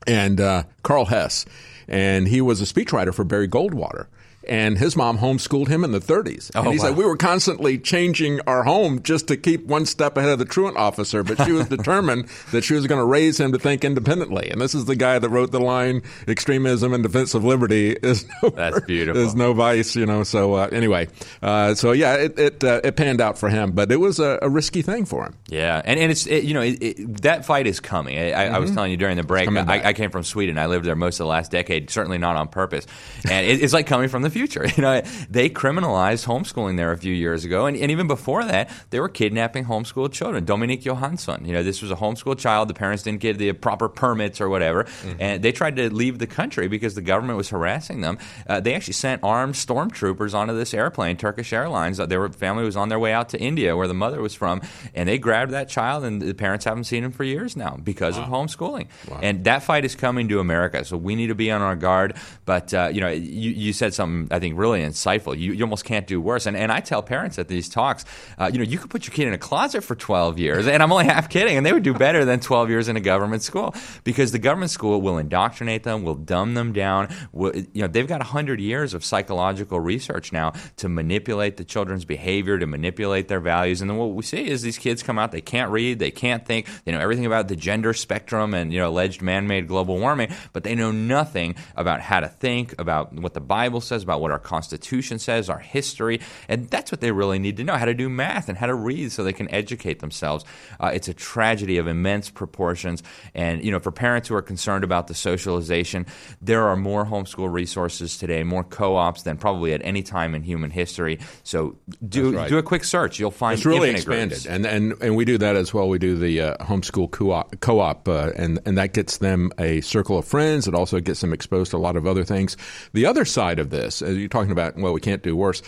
[0.08, 1.46] and uh, Karl Hess,
[1.88, 4.08] and he was a speechwriter for Barry Goldwater
[4.48, 6.52] and his mom homeschooled him in the 30s.
[6.56, 6.86] And oh, he wow.
[6.86, 10.46] said we were constantly changing our home just to keep one step ahead of the
[10.46, 13.84] truant officer, but she was determined that she was going to raise him to think
[13.84, 14.50] independently.
[14.50, 18.26] And this is the guy that wrote the line "Extremism and defense of liberty is
[18.44, 19.22] no that's beautiful.
[19.22, 20.24] is no vice." You know.
[20.24, 21.08] So uh, anyway,
[21.42, 24.40] uh, so yeah, it it, uh, it, panned out for him, but it was a,
[24.42, 25.36] a risky thing for him.
[25.48, 28.18] Yeah, and and it's it, you know it, that fight is coming.
[28.18, 28.56] I, mm-hmm.
[28.56, 29.50] I, was telling you during the break.
[29.50, 30.58] I, I, came from Sweden.
[30.58, 31.90] I lived there most of the last decade.
[31.90, 32.88] Certainly not on purpose,
[33.30, 34.68] and it's like coming from the future.
[34.82, 38.72] You know, they criminalized homeschooling there a few years ago, and, and even before that,
[38.90, 40.46] they were kidnapping homeschooled children.
[40.46, 42.70] Domenic Johansson, you know, this was a homeschooled child.
[42.70, 45.18] The parents didn't get the proper permits or whatever, mm-hmm.
[45.20, 48.18] and they tried to leave the country because the government was harassing them.
[48.48, 51.98] Uh, they actually sent armed stormtroopers onto this airplane, Turkish Airlines.
[51.98, 54.62] Their family was on their way out to India, where the mother was from,
[54.96, 58.18] and they grabbed that child, and the parents haven't seen him for years now because
[58.18, 58.24] wow.
[58.24, 58.88] of homeschooling.
[59.10, 59.20] Wow.
[59.22, 62.16] And that fight is coming to America, so we need to be on our guard.
[62.46, 65.38] But uh, you know, you, you said something I think really insightful.
[65.38, 66.46] You, you almost can't do worse.
[66.46, 68.06] And, and I tell parents at these talks,
[68.38, 70.84] uh, you know, you could put your kid in a closet for 12 years, and
[70.84, 73.44] I'm only half kidding, and they would do better than 12 years in a government
[73.44, 73.74] school
[74.04, 77.14] because the government school will indoctrinate them, will dumb them down.
[77.32, 82.06] Will, you know, they've got 100 years of psychological research now to manipulate the children's
[82.06, 83.82] behavior, to manipulate their values.
[83.82, 86.46] And then what we see is these kids come out, they can't read, they can't
[86.46, 90.34] think, they know everything about the gender spectrum and, you know, alleged man-made global warming,
[90.54, 94.32] but they know nothing about how to think, about what the Bible says, about what
[94.32, 96.20] our Constitution says, our history,
[96.50, 98.76] and that's what they really need to know how to do math and how to
[98.76, 100.44] read so they can educate themselves.
[100.82, 103.02] Uh, it's a tragedy of immense proportions.
[103.34, 106.06] And, you know, for parents who are concerned about the socialization,
[106.42, 110.44] there are more homeschool resources today, more co ops than probably at any time in
[110.44, 111.20] human history.
[111.44, 111.78] So
[112.08, 112.50] do, right.
[112.50, 113.18] do a quick search.
[113.18, 114.30] You'll find it's really expanded.
[114.30, 114.46] Groups.
[114.46, 115.88] And, and, and we do that as well.
[115.88, 120.18] We do the uh, homeschool co-op, co-op uh, and, and that gets them a circle
[120.18, 120.68] of friends.
[120.68, 122.58] It also gets them exposed to a lot of other things.
[122.92, 125.62] The other side of this, as you're talking about, well, we can't do worse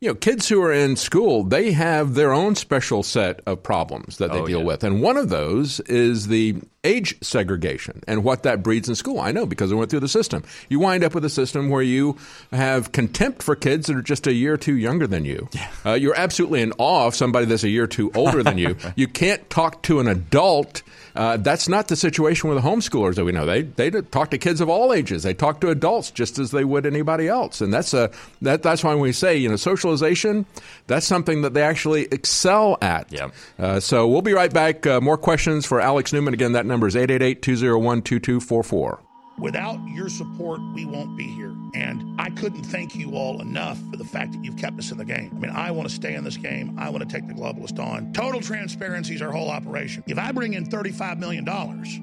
[0.00, 4.18] you know, kids who are in school, they have their own special set of problems
[4.18, 4.64] that they oh, deal yeah.
[4.66, 4.84] with.
[4.84, 9.18] And one of those is the age segregation and what that breeds in school.
[9.18, 10.44] I know because I went through the system.
[10.68, 12.18] You wind up with a system where you
[12.52, 15.48] have contempt for kids that are just a year or two younger than you.
[15.52, 15.70] Yeah.
[15.84, 18.76] Uh, you're absolutely in awe of somebody that's a year or two older than you.
[18.96, 20.82] You can't talk to an adult.
[21.16, 23.46] Uh, that's not the situation with the homeschoolers that we know.
[23.46, 25.22] They they talk to kids of all ages.
[25.22, 28.10] They talk to adults just as they would anybody else, and that's a
[28.42, 30.46] that that's why we say you know socialization.
[30.86, 33.10] That's something that they actually excel at.
[33.10, 33.30] Yeah.
[33.58, 34.86] Uh, so we'll be right back.
[34.86, 36.34] Uh, more questions for Alex Newman.
[36.34, 38.98] Again, that number is 888-201-2244.
[39.38, 41.54] Without your support, we won't be here.
[41.74, 44.96] And I couldn't thank you all enough for the fact that you've kept us in
[44.96, 45.30] the game.
[45.36, 46.74] I mean, I want to stay in this game.
[46.78, 48.14] I want to take the globalist on.
[48.14, 50.02] Total transparency is our whole operation.
[50.06, 51.46] If I bring in $35 million,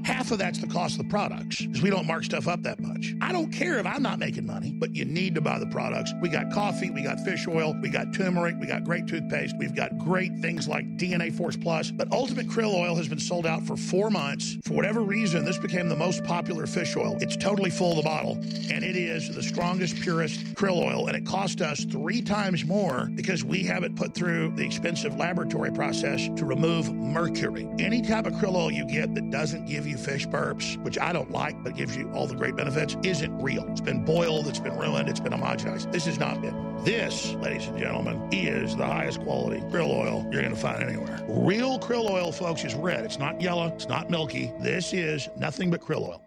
[0.03, 2.79] half of that's the cost of the products because we don't mark stuff up that
[2.79, 3.15] much.
[3.19, 6.13] I don't care if I'm not making money, but you need to buy the products.
[6.21, 9.75] We got coffee, we got fish oil, we got turmeric, we got great toothpaste, we've
[9.75, 11.89] got great things like DNA Force Plus.
[11.89, 14.57] But Ultimate Krill Oil has been sold out for four months.
[14.63, 17.17] For whatever reason, this became the most popular fish oil.
[17.23, 18.33] It's totally full of the bottle,
[18.69, 23.09] and it is the strongest, purest krill oil, and it cost us three times more
[23.15, 27.65] because we have it put through the expensive laboratory process to remove mercury.
[27.79, 31.13] Any type of krill oil you get that doesn't give you fish burps, which I
[31.13, 33.65] don't like, but gives you all the great benefits, isn't real.
[33.69, 35.93] It's been boiled, it's been ruined, it's been homogenized.
[35.93, 36.83] This is not been.
[36.83, 41.25] This, ladies and gentlemen, is the highest quality krill oil you're going to find anywhere.
[41.29, 43.05] Real krill oil, folks, is red.
[43.05, 44.51] It's not yellow, it's not milky.
[44.59, 46.21] This is nothing but krill oil.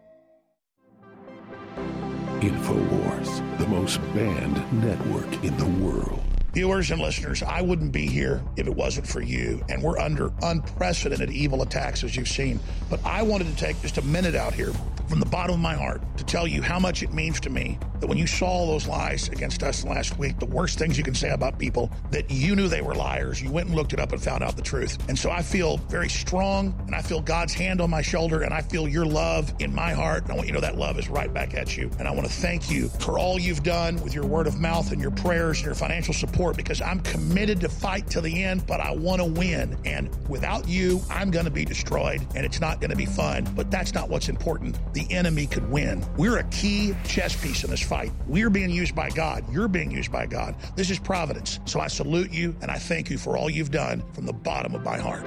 [2.41, 6.23] InfoWars, the most banned network in the world.
[6.53, 9.63] Viewers and listeners, I wouldn't be here if it wasn't for you.
[9.69, 12.61] And we're under unprecedented evil attacks, as you've seen.
[12.89, 14.73] But I wanted to take just a minute out here
[15.09, 17.79] from the bottom of my heart to tell you how much it means to me
[18.01, 21.05] that when you saw all those lies against us last week, the worst things you
[21.05, 23.41] can say about people, that you knew they were liars.
[23.41, 24.99] You went and looked it up and found out the truth.
[25.09, 28.53] And so I feel very strong and I feel God's hand on my shoulder and
[28.53, 30.25] I feel your love in my heart.
[30.25, 31.91] And I want you to know that love is right back at you.
[31.99, 34.93] And I want to thank you for all you've done with your word of mouth
[34.93, 38.67] and your prayers and your financial support because I'm committed to fight till the end,
[38.67, 39.77] but I want to win.
[39.85, 43.47] And without you, I'm going to be destroyed and it's not going to be fun.
[43.55, 44.79] But that's not what's important.
[44.97, 46.03] The enemy could win.
[46.17, 48.13] We're a key chess piece in this fight.
[48.27, 49.45] We're being used by God.
[49.53, 50.55] You're being used by God.
[50.75, 51.61] This is providence.
[51.67, 54.75] So I salute you and I thank you for all you've done from the bottom
[54.75, 55.27] of my heart.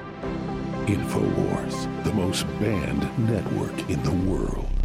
[0.86, 4.79] InfoWars, the most banned network in the world.